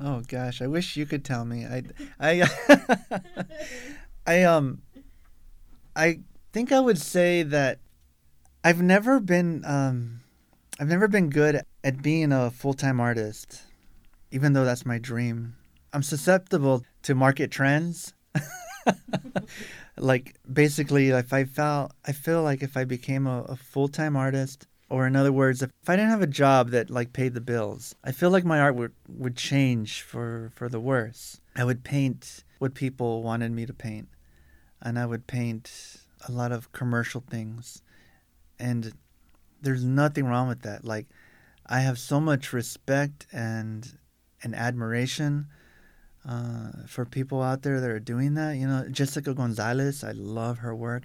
Oh 0.00 0.22
gosh, 0.26 0.60
I 0.60 0.66
wish 0.66 0.96
you 0.96 1.06
could 1.06 1.24
tell 1.24 1.44
me. 1.44 1.66
I 1.66 1.82
I 2.18 2.48
I 4.26 4.42
um 4.44 4.82
I 5.94 6.20
think 6.52 6.72
I 6.72 6.80
would 6.80 6.98
say 6.98 7.42
that 7.42 7.78
I've 8.64 8.82
never 8.82 9.20
been 9.20 9.64
um 9.64 10.20
I've 10.80 10.88
never 10.88 11.08
been 11.08 11.30
good 11.30 11.62
at 11.84 12.02
being 12.02 12.32
a 12.32 12.50
full-time 12.50 13.00
artist 13.00 13.62
even 14.30 14.54
though 14.54 14.64
that's 14.64 14.86
my 14.86 14.98
dream. 14.98 15.54
I'm 15.92 16.02
susceptible 16.02 16.84
to 17.02 17.14
market 17.14 17.50
trends. 17.50 18.14
like 19.98 20.34
basically 20.50 21.10
if 21.10 21.32
I 21.32 21.44
felt 21.44 21.92
I 22.06 22.12
feel 22.12 22.42
like 22.42 22.62
if 22.62 22.76
I 22.76 22.84
became 22.84 23.26
a, 23.26 23.42
a 23.42 23.56
full-time 23.56 24.16
artist 24.16 24.66
or 24.92 25.06
in 25.06 25.16
other 25.16 25.32
words, 25.32 25.62
if 25.62 25.70
I 25.88 25.96
didn't 25.96 26.10
have 26.10 26.20
a 26.20 26.26
job 26.26 26.68
that 26.72 26.90
like 26.90 27.14
paid 27.14 27.32
the 27.32 27.40
bills, 27.40 27.94
I 28.04 28.12
feel 28.12 28.28
like 28.28 28.44
my 28.44 28.60
art 28.60 28.74
would, 28.74 28.92
would 29.08 29.38
change 29.38 30.02
for, 30.02 30.52
for 30.54 30.68
the 30.68 30.80
worse. 30.80 31.40
I 31.56 31.64
would 31.64 31.82
paint 31.82 32.44
what 32.58 32.74
people 32.74 33.22
wanted 33.22 33.52
me 33.52 33.64
to 33.64 33.72
paint. 33.72 34.08
And 34.82 34.98
I 34.98 35.06
would 35.06 35.26
paint 35.26 35.96
a 36.28 36.30
lot 36.30 36.52
of 36.52 36.72
commercial 36.72 37.22
things. 37.22 37.80
And 38.58 38.92
there's 39.62 39.82
nothing 39.82 40.26
wrong 40.26 40.46
with 40.46 40.60
that. 40.60 40.84
Like 40.84 41.06
I 41.64 41.80
have 41.80 41.98
so 41.98 42.20
much 42.20 42.52
respect 42.52 43.26
and 43.32 43.98
and 44.42 44.54
admiration 44.54 45.46
uh, 46.28 46.84
for 46.86 47.06
people 47.06 47.40
out 47.40 47.62
there 47.62 47.80
that 47.80 47.88
are 47.88 47.98
doing 47.98 48.34
that. 48.34 48.56
You 48.56 48.66
know, 48.66 48.86
Jessica 48.90 49.32
Gonzalez, 49.32 50.04
I 50.04 50.12
love 50.12 50.58
her 50.58 50.74
work. 50.74 51.04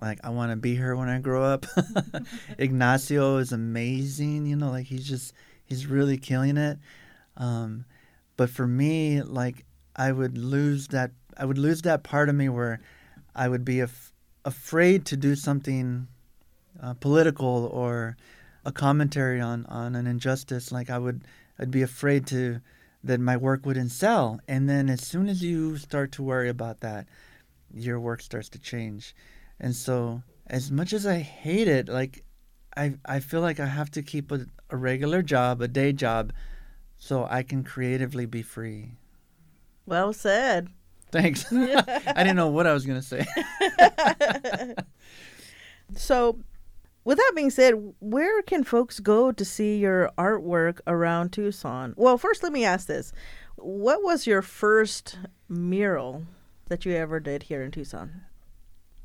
Like 0.00 0.20
I 0.24 0.30
want 0.30 0.52
to 0.52 0.56
be 0.56 0.76
her 0.76 0.94
when 0.96 1.08
I 1.08 1.18
grow 1.18 1.42
up. 1.42 1.66
Ignacio 2.58 3.38
is 3.38 3.52
amazing, 3.52 4.46
you 4.46 4.56
know, 4.56 4.70
like 4.70 4.86
he's 4.86 5.08
just 5.08 5.32
he's 5.64 5.86
really 5.86 6.18
killing 6.18 6.56
it. 6.56 6.78
Um, 7.36 7.84
but 8.36 8.50
for 8.50 8.66
me, 8.66 9.22
like 9.22 9.64
I 9.94 10.12
would 10.12 10.36
lose 10.36 10.88
that 10.88 11.12
I 11.36 11.44
would 11.44 11.58
lose 11.58 11.82
that 11.82 12.02
part 12.02 12.28
of 12.28 12.34
me 12.34 12.48
where 12.48 12.80
I 13.34 13.48
would 13.48 13.64
be 13.64 13.80
af- 13.80 14.12
afraid 14.44 15.04
to 15.06 15.16
do 15.16 15.34
something 15.34 16.08
uh, 16.82 16.94
political 16.94 17.66
or 17.72 18.16
a 18.64 18.72
commentary 18.72 19.40
on 19.40 19.64
on 19.66 19.94
an 19.94 20.06
injustice. 20.06 20.70
Like 20.70 20.90
I 20.90 20.98
would 20.98 21.22
I'd 21.58 21.70
be 21.70 21.82
afraid 21.82 22.26
to 22.28 22.60
that 23.04 23.20
my 23.20 23.36
work 23.36 23.64
wouldn't 23.64 23.92
sell. 23.92 24.40
And 24.48 24.68
then 24.68 24.90
as 24.90 25.00
soon 25.00 25.28
as 25.28 25.42
you 25.42 25.76
start 25.76 26.12
to 26.12 26.22
worry 26.22 26.48
about 26.48 26.80
that, 26.80 27.06
your 27.72 28.00
work 28.00 28.20
starts 28.20 28.48
to 28.50 28.58
change. 28.58 29.14
And 29.58 29.74
so, 29.74 30.22
as 30.46 30.70
much 30.70 30.92
as 30.92 31.06
I 31.06 31.18
hate 31.18 31.68
it, 31.68 31.88
like 31.88 32.24
I 32.76 32.94
I 33.04 33.20
feel 33.20 33.40
like 33.40 33.60
I 33.60 33.66
have 33.66 33.90
to 33.92 34.02
keep 34.02 34.30
a, 34.30 34.46
a 34.70 34.76
regular 34.76 35.22
job, 35.22 35.62
a 35.62 35.68
day 35.68 35.92
job, 35.92 36.32
so 36.98 37.26
I 37.28 37.42
can 37.42 37.64
creatively 37.64 38.26
be 38.26 38.42
free. 38.42 38.92
Well 39.86 40.12
said. 40.12 40.68
Thanks. 41.12 41.46
I 41.52 42.14
didn't 42.18 42.36
know 42.36 42.48
what 42.48 42.66
I 42.66 42.72
was 42.72 42.84
going 42.84 43.00
to 43.00 43.06
say. 43.06 43.24
so, 45.94 46.40
with 47.04 47.18
that 47.18 47.32
being 47.34 47.50
said, 47.50 47.94
where 48.00 48.42
can 48.42 48.64
folks 48.64 48.98
go 48.98 49.30
to 49.30 49.44
see 49.44 49.78
your 49.78 50.10
artwork 50.18 50.80
around 50.86 51.32
Tucson? 51.32 51.94
Well, 51.96 52.18
first, 52.18 52.42
let 52.42 52.52
me 52.52 52.64
ask 52.64 52.88
this 52.88 53.12
What 53.54 54.02
was 54.02 54.26
your 54.26 54.42
first 54.42 55.18
mural 55.48 56.24
that 56.66 56.84
you 56.84 56.92
ever 56.92 57.20
did 57.20 57.44
here 57.44 57.62
in 57.62 57.70
Tucson? 57.70 58.22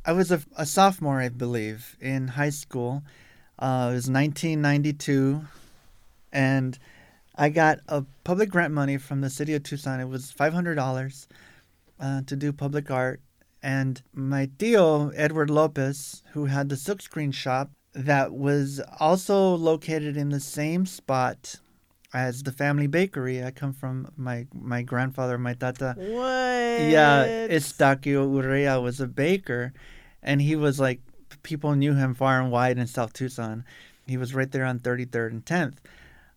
I 0.04 0.14
was 0.14 0.32
a, 0.32 0.42
a 0.56 0.66
sophomore, 0.66 1.22
I 1.22 1.30
believe, 1.30 1.96
in 2.02 2.30
high 2.30 2.50
school. 2.50 3.04
Uh, 3.60 3.90
it 3.92 3.96
was 3.96 4.10
1992, 4.10 5.46
and 6.32 6.80
I 7.36 7.50
got 7.50 7.80
a 7.88 8.04
public 8.24 8.50
grant 8.50 8.74
money 8.74 8.98
from 8.98 9.22
the 9.22 9.30
city 9.30 9.54
of 9.54 9.62
Tucson. 9.62 10.00
It 10.00 10.10
was 10.10 10.34
$500 10.34 11.28
uh, 12.00 12.22
to 12.26 12.36
do 12.36 12.52
public 12.52 12.90
art. 12.90 13.22
And 13.62 14.02
my 14.12 14.48
tío, 14.58 15.14
Edward 15.16 15.52
Lopez, 15.52 16.24
who 16.32 16.46
had 16.46 16.70
the 16.70 16.76
silkscreen 16.76 17.32
shop 17.32 17.70
that 17.94 18.34
was 18.34 18.82
also 19.00 19.54
located 19.54 20.18
in 20.18 20.30
the 20.30 20.40
same 20.40 20.88
spot 20.88 21.58
as 22.14 22.44
the 22.44 22.52
family 22.52 22.88
bakery. 22.88 23.44
I 23.44 23.52
come 23.52 23.74
from 23.74 24.12
my 24.18 24.48
my 24.54 24.82
grandfather, 24.82 25.38
my 25.38 25.54
tata. 25.54 25.96
What? 25.98 26.90
Yeah, 26.90 27.48
Eustaquio 27.48 28.28
Urrea 28.28 28.82
was 28.82 29.00
a 29.00 29.08
baker, 29.08 29.74
and 30.22 30.42
he 30.42 30.56
was 30.56 30.80
like 30.80 31.02
people 31.44 31.76
knew 31.76 31.94
him 31.94 32.14
far 32.14 32.42
and 32.42 32.52
wide 32.52 32.78
in 32.78 32.88
South 32.88 33.14
Tucson. 33.14 33.64
He 34.08 34.18
was 34.18 34.34
right 34.34 34.52
there 34.52 34.66
on 34.66 34.80
33rd 34.80 35.32
and 35.32 35.46
10th. 35.46 35.76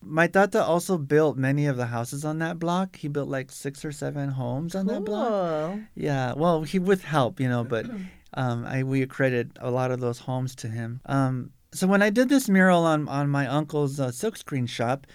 My 0.00 0.26
tata 0.26 0.62
also 0.62 0.98
built 0.98 1.36
many 1.36 1.66
of 1.66 1.76
the 1.76 1.86
houses 1.86 2.24
on 2.24 2.38
that 2.38 2.58
block. 2.58 2.96
He 2.96 3.08
built 3.08 3.28
like 3.28 3.50
six 3.50 3.84
or 3.84 3.92
seven 3.92 4.30
homes 4.30 4.74
on 4.74 4.86
cool. 4.86 4.94
that 4.94 5.04
block. 5.04 5.78
Yeah, 5.94 6.34
well, 6.36 6.62
he 6.62 6.78
with 6.78 7.04
help, 7.04 7.40
you 7.40 7.48
know, 7.48 7.64
but 7.64 7.86
um, 8.34 8.66
I 8.66 8.82
we 8.82 9.02
accredit 9.02 9.50
a 9.60 9.70
lot 9.70 9.90
of 9.90 10.00
those 10.00 10.20
homes 10.20 10.54
to 10.56 10.68
him. 10.68 11.00
Um, 11.06 11.52
so 11.72 11.86
when 11.86 12.02
I 12.02 12.10
did 12.10 12.28
this 12.28 12.48
mural 12.48 12.84
on 12.84 13.08
on 13.08 13.28
my 13.30 13.46
uncle's 13.46 13.98
uh, 13.98 14.08
silkscreen 14.08 14.68
shop, 14.68 15.06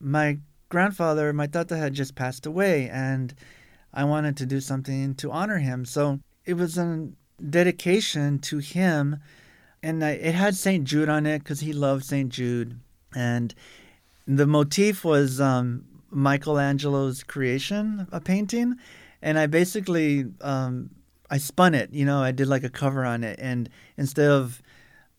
my 0.00 0.38
grandfather, 0.68 1.32
my 1.32 1.46
tata 1.46 1.76
had 1.76 1.94
just 1.94 2.14
passed 2.14 2.46
away, 2.46 2.88
and 2.88 3.34
I 3.92 4.04
wanted 4.04 4.36
to 4.38 4.46
do 4.46 4.60
something 4.60 5.14
to 5.16 5.30
honor 5.30 5.58
him. 5.58 5.84
So 5.84 6.20
it 6.46 6.54
was 6.54 6.78
a 6.78 7.08
dedication 7.48 8.38
to 8.40 8.58
him, 8.58 9.18
and 9.82 10.04
I, 10.04 10.10
it 10.12 10.34
had 10.34 10.56
St. 10.56 10.84
Jude 10.84 11.08
on 11.08 11.26
it 11.26 11.40
because 11.40 11.60
he 11.60 11.72
loved 11.72 12.04
St. 12.04 12.30
Jude, 12.30 12.78
and 13.14 13.54
the 14.26 14.46
motif 14.46 15.04
was 15.04 15.40
um, 15.40 15.84
Michelangelo's 16.10 17.22
creation, 17.22 18.06
a 18.12 18.20
painting, 18.20 18.76
and 19.22 19.38
I 19.38 19.46
basically 19.46 20.26
um, 20.40 20.90
I 21.30 21.38
spun 21.38 21.74
it. 21.74 21.92
You 21.92 22.04
know, 22.04 22.22
I 22.22 22.32
did 22.32 22.48
like 22.48 22.64
a 22.64 22.70
cover 22.70 23.04
on 23.04 23.24
it, 23.24 23.38
and 23.40 23.68
instead 23.96 24.30
of 24.30 24.62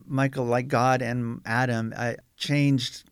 Michael 0.06 0.46
like 0.46 0.68
God 0.68 1.02
and 1.02 1.42
Adam, 1.46 1.94
I 1.98 2.18
changed 2.38 3.04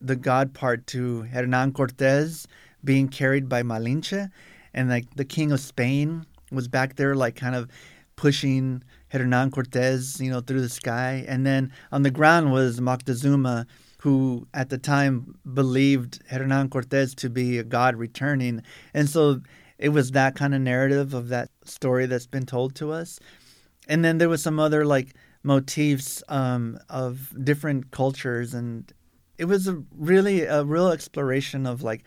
the 0.00 0.16
God 0.16 0.54
part 0.54 0.86
to 0.88 1.22
Hernan 1.22 1.72
Cortez 1.72 2.46
being 2.82 3.08
carried 3.08 3.48
by 3.48 3.62
Malinche, 3.62 4.30
and 4.72 4.88
like 4.88 5.14
the 5.16 5.24
King 5.24 5.52
of 5.52 5.60
Spain 5.60 6.26
was 6.50 6.68
back 6.68 6.96
there, 6.96 7.14
like 7.14 7.36
kind 7.36 7.54
of 7.54 7.68
pushing 8.16 8.82
Hernan 9.08 9.50
Cortez, 9.50 10.20
you 10.20 10.30
know, 10.30 10.40
through 10.40 10.60
the 10.60 10.68
sky, 10.68 11.24
and 11.28 11.46
then 11.46 11.72
on 11.92 12.02
the 12.02 12.10
ground 12.10 12.52
was 12.52 12.80
Moctezuma, 12.80 13.66
who 13.98 14.46
at 14.54 14.70
the 14.70 14.78
time 14.78 15.38
believed 15.52 16.20
Hernan 16.28 16.70
Cortez 16.70 17.14
to 17.16 17.28
be 17.28 17.58
a 17.58 17.64
god 17.64 17.96
returning, 17.96 18.62
and 18.94 19.08
so 19.08 19.40
it 19.78 19.90
was 19.90 20.10
that 20.12 20.34
kind 20.34 20.54
of 20.54 20.60
narrative 20.60 21.14
of 21.14 21.28
that 21.28 21.50
story 21.64 22.06
that's 22.06 22.26
been 22.26 22.46
told 22.46 22.74
to 22.76 22.92
us, 22.92 23.20
and 23.88 24.04
then 24.04 24.18
there 24.18 24.28
was 24.28 24.42
some 24.42 24.58
other 24.58 24.84
like 24.84 25.14
motifs 25.42 26.22
um, 26.28 26.78
of 26.88 27.34
different 27.42 27.90
cultures 27.90 28.54
and 28.54 28.92
it 29.40 29.46
was 29.46 29.66
a 29.66 29.82
really 29.96 30.42
a 30.42 30.62
real 30.64 30.88
exploration 30.88 31.66
of 31.66 31.82
like 31.82 32.04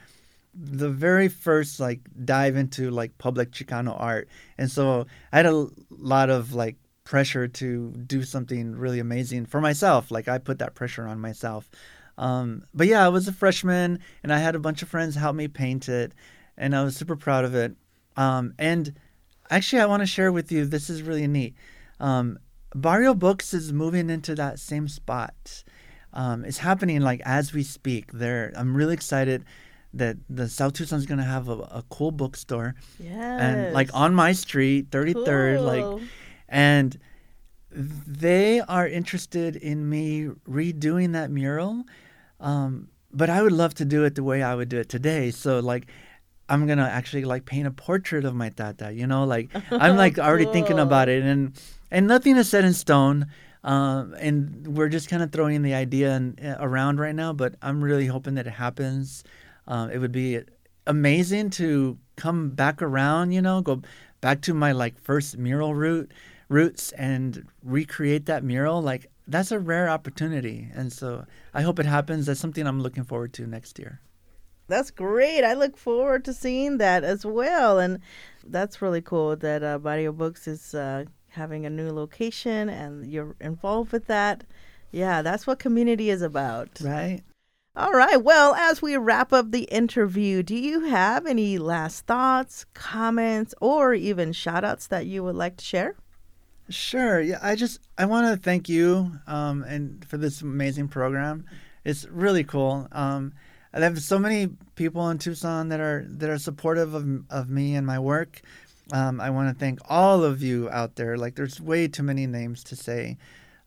the 0.53 0.89
very 0.89 1.27
first 1.27 1.79
like 1.79 2.01
dive 2.23 2.55
into 2.55 2.91
like 2.91 3.17
public 3.17 3.51
Chicano 3.51 3.99
art. 3.99 4.29
And 4.59 4.69
so 4.69 5.07
I 5.31 5.37
had 5.37 5.47
a 5.47 5.67
lot 5.89 6.29
of 6.29 6.53
like 6.53 6.75
pressure 7.05 7.47
to 7.47 7.89
do 7.91 8.21
something 8.21 8.75
really 8.75 8.99
amazing 8.99 9.47
for 9.47 9.59
myself. 9.59 10.11
Like 10.11 10.27
I 10.27 10.37
put 10.37 10.59
that 10.59 10.75
pressure 10.75 11.07
on 11.07 11.19
myself. 11.19 11.71
Um, 12.19 12.65
but 12.71 12.85
yeah, 12.85 13.03
I 13.03 13.09
was 13.09 13.27
a 13.27 13.33
freshman, 13.33 13.99
and 14.21 14.31
I 14.31 14.37
had 14.37 14.53
a 14.53 14.59
bunch 14.59 14.83
of 14.83 14.89
friends 14.89 15.15
help 15.15 15.35
me 15.35 15.47
paint 15.47 15.89
it, 15.89 16.13
and 16.55 16.75
I 16.75 16.83
was 16.83 16.95
super 16.95 17.15
proud 17.15 17.45
of 17.45 17.55
it. 17.55 17.75
Um, 18.15 18.53
and 18.59 18.93
actually, 19.49 19.81
I 19.81 19.87
want 19.87 20.01
to 20.01 20.05
share 20.05 20.31
with 20.31 20.51
you. 20.51 20.65
This 20.65 20.91
is 20.91 21.01
really 21.01 21.25
neat. 21.25 21.55
Um, 21.99 22.37
Barrio 22.75 23.15
Books 23.15 23.55
is 23.55 23.73
moving 23.73 24.11
into 24.11 24.35
that 24.35 24.59
same 24.59 24.87
spot. 24.87 25.63
Um, 26.13 26.45
it's 26.45 26.59
happening 26.59 27.01
like 27.01 27.21
as 27.25 27.53
we 27.53 27.63
speak. 27.63 28.11
There, 28.11 28.51
I'm 28.55 28.75
really 28.75 28.93
excited 28.93 29.43
that 29.95 30.17
the 30.29 30.47
South 30.49 30.73
Tucson's 30.73 31.05
gonna 31.05 31.23
have 31.23 31.49
a, 31.49 31.53
a 31.53 31.83
cool 31.89 32.11
bookstore. 32.11 32.75
Yes. 32.99 33.41
And 33.41 33.73
like 33.73 33.89
on 33.93 34.13
my 34.15 34.31
street, 34.33 34.89
33rd, 34.91 35.57
Cool. 35.57 35.65
like, 35.65 36.01
and 36.49 36.97
they 37.71 38.59
are 38.61 38.87
interested 38.87 39.55
in 39.55 39.89
me 39.89 40.27
redoing 40.47 41.13
that 41.13 41.31
mural. 41.31 41.83
Um, 42.39 42.89
but 43.11 43.29
I 43.29 43.41
would 43.41 43.51
love 43.51 43.73
to 43.75 43.85
do 43.85 44.03
it 44.05 44.15
the 44.15 44.23
way 44.23 44.41
I 44.43 44.55
would 44.55 44.69
do 44.69 44.77
it 44.79 44.89
today. 44.89 45.31
So 45.31 45.59
like, 45.59 45.87
I'm 46.49 46.67
gonna 46.67 46.83
actually 46.87 47.23
like 47.25 47.45
paint 47.45 47.67
a 47.67 47.71
portrait 47.71 48.25
of 48.25 48.35
my 48.35 48.49
tata. 48.49 48.91
You 48.91 49.07
know, 49.07 49.23
like 49.23 49.49
I'm 49.71 49.95
like 49.95 50.19
already 50.27 50.45
thinking 50.45 50.77
about 50.79 51.09
it, 51.09 51.23
and 51.23 51.53
and 51.89 52.05
nothing 52.07 52.35
is 52.37 52.49
set 52.49 52.65
in 52.65 52.73
stone. 52.73 53.27
Um, 53.63 54.13
and 54.19 54.75
we're 54.75 54.89
just 54.89 55.09
kind 55.09 55.23
of 55.23 55.31
throwing 55.31 55.61
the 55.61 55.73
idea 55.73 56.15
in, 56.15 56.37
around 56.59 56.99
right 56.99 57.15
now, 57.15 57.31
but 57.31 57.55
I'm 57.61 57.83
really 57.83 58.07
hoping 58.07 58.35
that 58.35 58.47
it 58.47 58.51
happens. 58.51 59.23
Um, 59.67 59.89
it 59.89 59.99
would 59.99 60.11
be 60.11 60.41
amazing 60.85 61.49
to 61.51 61.97
come 62.17 62.49
back 62.49 62.81
around, 62.81 63.31
you 63.31 63.41
know, 63.41 63.61
go 63.61 63.81
back 64.19 64.41
to 64.41 64.53
my 64.53 64.73
like 64.73 64.99
first 64.99 65.37
mural 65.37 65.73
route 65.73 66.11
roots 66.49 66.91
and 66.93 67.47
recreate 67.63 68.25
that 68.25 68.43
mural. 68.43 68.81
Like 68.81 69.07
that's 69.27 69.51
a 69.51 69.59
rare 69.59 69.89
opportunity, 69.89 70.67
and 70.73 70.91
so 70.91 71.25
I 71.53 71.61
hope 71.61 71.79
it 71.79 71.85
happens. 71.85 72.25
That's 72.25 72.41
something 72.41 72.67
I'm 72.67 72.81
looking 72.81 73.05
forward 73.05 73.33
to 73.33 73.47
next 73.47 73.79
year. 73.79 74.01
That's 74.67 74.91
great. 74.91 75.43
I 75.43 75.53
look 75.53 75.77
forward 75.77 76.23
to 76.25 76.33
seeing 76.33 76.77
that 76.77 77.03
as 77.03 77.25
well. 77.25 77.79
And 77.79 77.99
that's 78.45 78.81
really 78.81 79.01
cool 79.01 79.35
that 79.35 79.63
uh, 79.63 79.77
Barrio 79.77 80.11
Books 80.11 80.47
is 80.47 80.73
uh, 80.73 81.05
having 81.33 81.65
a 81.65 81.69
new 81.69 81.91
location 81.91 82.69
and 82.69 83.11
you're 83.11 83.35
involved 83.39 83.91
with 83.91 84.07
that. 84.07 84.43
Yeah, 84.91 85.21
that's 85.21 85.47
what 85.47 85.59
community 85.59 86.09
is 86.09 86.21
about. 86.21 86.79
Right. 86.81 87.21
All 87.75 87.91
right. 87.91 88.21
Well, 88.21 88.53
as 88.53 88.83
we 88.83 88.95
wrap 88.97 89.33
up 89.33 89.49
the 89.49 89.63
interview, 89.63 90.43
do 90.43 90.55
you 90.55 90.81
have 90.85 91.25
any 91.25 91.57
last 91.57 92.05
thoughts, 92.05 92.65
comments, 92.75 93.55
or 93.59 93.95
even 93.95 94.31
shout 94.31 94.63
outs 94.63 94.85
that 94.87 95.07
you 95.07 95.23
would 95.23 95.35
like 95.35 95.57
to 95.57 95.65
share? 95.65 95.95
Sure. 96.69 97.19
Yeah, 97.19 97.39
I 97.41 97.55
just 97.55 97.79
I 97.97 98.05
want 98.05 98.27
to 98.27 98.41
thank 98.41 98.69
you 98.69 99.11
um, 99.25 99.63
and 99.63 100.05
for 100.05 100.17
this 100.17 100.41
amazing 100.41 100.87
program. 100.87 101.45
It's 101.83 102.05
really 102.05 102.43
cool. 102.43 102.87
Um, 102.91 103.33
I 103.73 103.79
have 103.79 103.99
so 104.01 104.19
many 104.19 104.49
people 104.75 105.09
in 105.09 105.17
Tucson 105.17 105.69
that 105.69 105.79
are 105.79 106.05
that 106.07 106.29
are 106.29 106.37
supportive 106.37 106.93
of 106.93 107.23
of 107.31 107.49
me 107.49 107.75
and 107.75 107.87
my 107.87 107.97
work. 107.97 108.41
Um, 108.91 109.21
I 109.21 109.29
want 109.29 109.49
to 109.49 109.57
thank 109.59 109.79
all 109.89 110.23
of 110.23 110.41
you 110.43 110.69
out 110.69 110.95
there. 110.95 111.17
Like, 111.17 111.35
there's 111.35 111.59
way 111.61 111.87
too 111.87 112.03
many 112.03 112.27
names 112.27 112.63
to 112.65 112.75
say. 112.75 113.17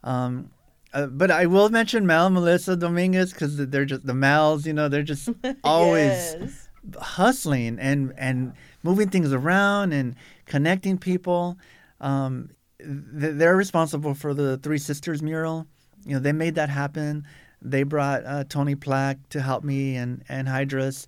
Um, 0.04 0.50
uh, 0.92 1.06
but 1.06 1.30
I 1.30 1.46
will 1.46 1.68
mention 1.70 2.06
Mel 2.06 2.30
Melissa 2.30 2.76
Dominguez 2.76 3.32
because 3.32 3.56
they're 3.56 3.84
just 3.84 4.06
the 4.06 4.14
Mels. 4.14 4.66
You 4.66 4.72
know, 4.72 4.88
they're 4.88 5.02
just 5.02 5.28
always 5.64 6.36
Yes. 6.40 6.68
hustling 7.00 7.78
and 7.80 8.12
and 8.16 8.52
moving 8.82 9.08
things 9.08 9.32
around 9.32 9.92
and 9.92 10.14
connecting 10.44 10.98
people. 10.98 11.58
Um, 12.00 12.50
they're 12.78 13.56
responsible 13.56 14.14
for 14.14 14.34
the 14.34 14.58
Three 14.58 14.78
Sisters 14.78 15.22
mural. 15.22 15.66
You 16.04 16.14
know, 16.14 16.20
they 16.20 16.32
made 16.32 16.54
that 16.54 16.68
happen. 16.68 17.26
They 17.60 17.82
brought 17.82 18.24
uh, 18.24 18.44
Tony 18.44 18.74
Plack 18.76 19.16
to 19.30 19.42
help 19.42 19.64
me 19.64 19.96
and 19.96 20.22
and 20.28 20.48
Hydras. 20.48 21.06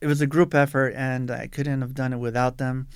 It 0.00 0.06
was 0.06 0.22
a 0.22 0.26
group 0.26 0.54
effort, 0.54 0.94
and 0.96 1.30
I 1.30 1.46
couldn't 1.46 1.82
have 1.82 1.94
done 1.94 2.12
it 2.14 2.18
without 2.18 2.56
them. 2.56 2.88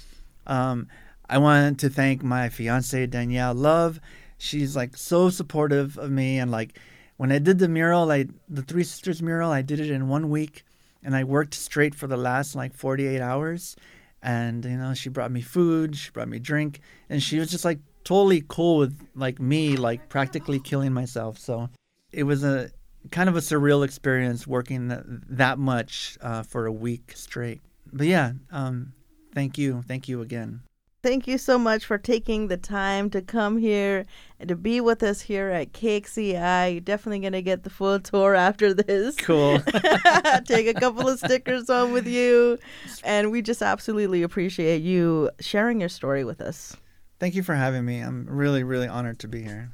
Um, 0.47 0.89
I 1.29 1.39
wanted 1.39 1.79
to 1.81 1.91
thank 1.91 2.23
my 2.23 2.49
fiance 2.49 3.07
Danielle 3.07 3.55
Love. 3.55 4.01
She's 4.39 4.77
like 4.77 4.97
so 4.97 5.31
supportive 5.31 5.97
of 5.97 6.11
me, 6.11 6.39
and 6.39 6.51
like 6.51 6.79
when 7.17 7.33
I 7.33 7.39
did 7.39 7.59
the 7.59 7.69
mural, 7.69 8.11
I 8.11 8.27
the 8.49 8.63
Three 8.63 8.85
Sisters 8.85 9.23
mural, 9.23 9.51
I 9.51 9.63
did 9.63 9.81
it 9.81 9.91
in 9.91 10.09
one 10.09 10.29
week, 10.29 10.65
and 11.03 11.15
I 11.17 11.25
worked 11.25 11.55
straight 11.55 11.95
for 11.95 12.07
the 12.07 12.17
last 12.17 12.55
like 12.55 12.75
48 12.75 13.21
hours. 13.21 13.77
And 14.23 14.65
you 14.65 14.77
know, 14.77 14.95
she 14.95 15.09
brought 15.11 15.31
me 15.31 15.41
food, 15.41 15.97
she 15.97 16.11
brought 16.11 16.29
me 16.29 16.39
drink, 16.39 16.81
and 17.09 17.23
she 17.23 17.39
was 17.39 17.51
just 17.51 17.65
like 17.65 17.79
totally 18.05 18.45
cool 18.49 18.79
with 18.79 18.99
like 19.15 19.41
me, 19.41 19.77
like 19.77 20.09
practically 20.09 20.61
killing 20.61 20.93
myself. 20.93 21.39
So 21.39 21.69
it 22.13 22.25
was 22.25 22.45
a 22.45 22.71
kind 23.11 23.29
of 23.29 23.37
a 23.37 23.41
surreal 23.41 23.85
experience 23.85 24.47
working 24.47 24.89
that, 24.89 25.03
that 25.07 25.59
much 25.59 26.17
uh, 26.21 26.43
for 26.43 26.67
a 26.67 26.73
week 26.73 27.13
straight. 27.15 27.61
But 27.93 28.07
yeah, 28.07 28.33
um, 28.51 28.93
thank 29.35 29.59
you, 29.59 29.83
thank 29.87 30.09
you 30.09 30.21
again. 30.21 30.61
Thank 31.05 31.27
you 31.27 31.37
so 31.37 31.59
much 31.59 31.85
for 31.85 31.99
taking 31.99 32.49
the 32.49 32.57
time 32.57 33.11
to 33.11 33.21
come 33.21 33.59
here 33.59 34.07
and 34.41 34.49
to 34.49 34.57
be 34.57 34.81
with 34.81 35.03
us 35.03 35.21
here 35.21 35.51
at 35.51 35.75
KXCI. 35.75 36.73
You're 36.73 36.81
definitely 36.81 37.21
going 37.21 37.35
to 37.35 37.43
get 37.43 37.63
the 37.63 37.69
full 37.69 38.01
tour 38.01 38.35
after 38.35 38.73
this. 38.73 39.15
Cool. 39.17 39.59
Take 40.47 40.67
a 40.67 40.73
couple 40.73 41.07
of 41.07 41.19
stickers 41.19 41.67
home 41.67 41.93
with 41.93 42.07
you. 42.07 42.59
And 43.03 43.31
we 43.31 43.43
just 43.43 43.61
absolutely 43.61 44.23
appreciate 44.23 44.81
you 44.81 45.31
sharing 45.41 45.79
your 45.79 45.91
story 45.91 46.25
with 46.25 46.41
us. 46.41 46.75
Thank 47.21 47.35
you 47.35 47.43
for 47.43 47.55
having 47.55 47.85
me. 47.85 48.01
I'm 48.01 48.27
really, 48.27 48.65
really 48.65 48.89
honored 48.89 49.19
to 49.19 49.29
be 49.29 49.43
here. 49.43 49.71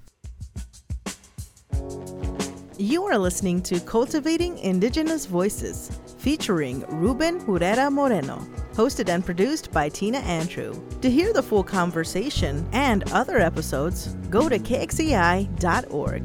You 2.76 3.04
are 3.04 3.18
listening 3.18 3.62
to 3.64 3.78
Cultivating 3.78 4.58
Indigenous 4.58 5.26
Voices, 5.26 5.96
featuring 6.20 6.85
Ruben 6.88 7.40
Urrea 7.46 7.90
Moreno, 7.90 8.46
hosted 8.74 9.09
and 9.09 9.24
produced 9.24 9.72
by 9.72 9.88
Tina 9.88 10.18
Andrew. 10.18 10.74
To 11.00 11.11
hear 11.11 11.33
the 11.33 11.42
full 11.42 11.64
conversation 11.64 12.68
and 12.72 13.11
other 13.12 13.38
episodes, 13.38 14.14
go 14.28 14.48
to 14.48 14.59
kxci.org. 14.59 16.22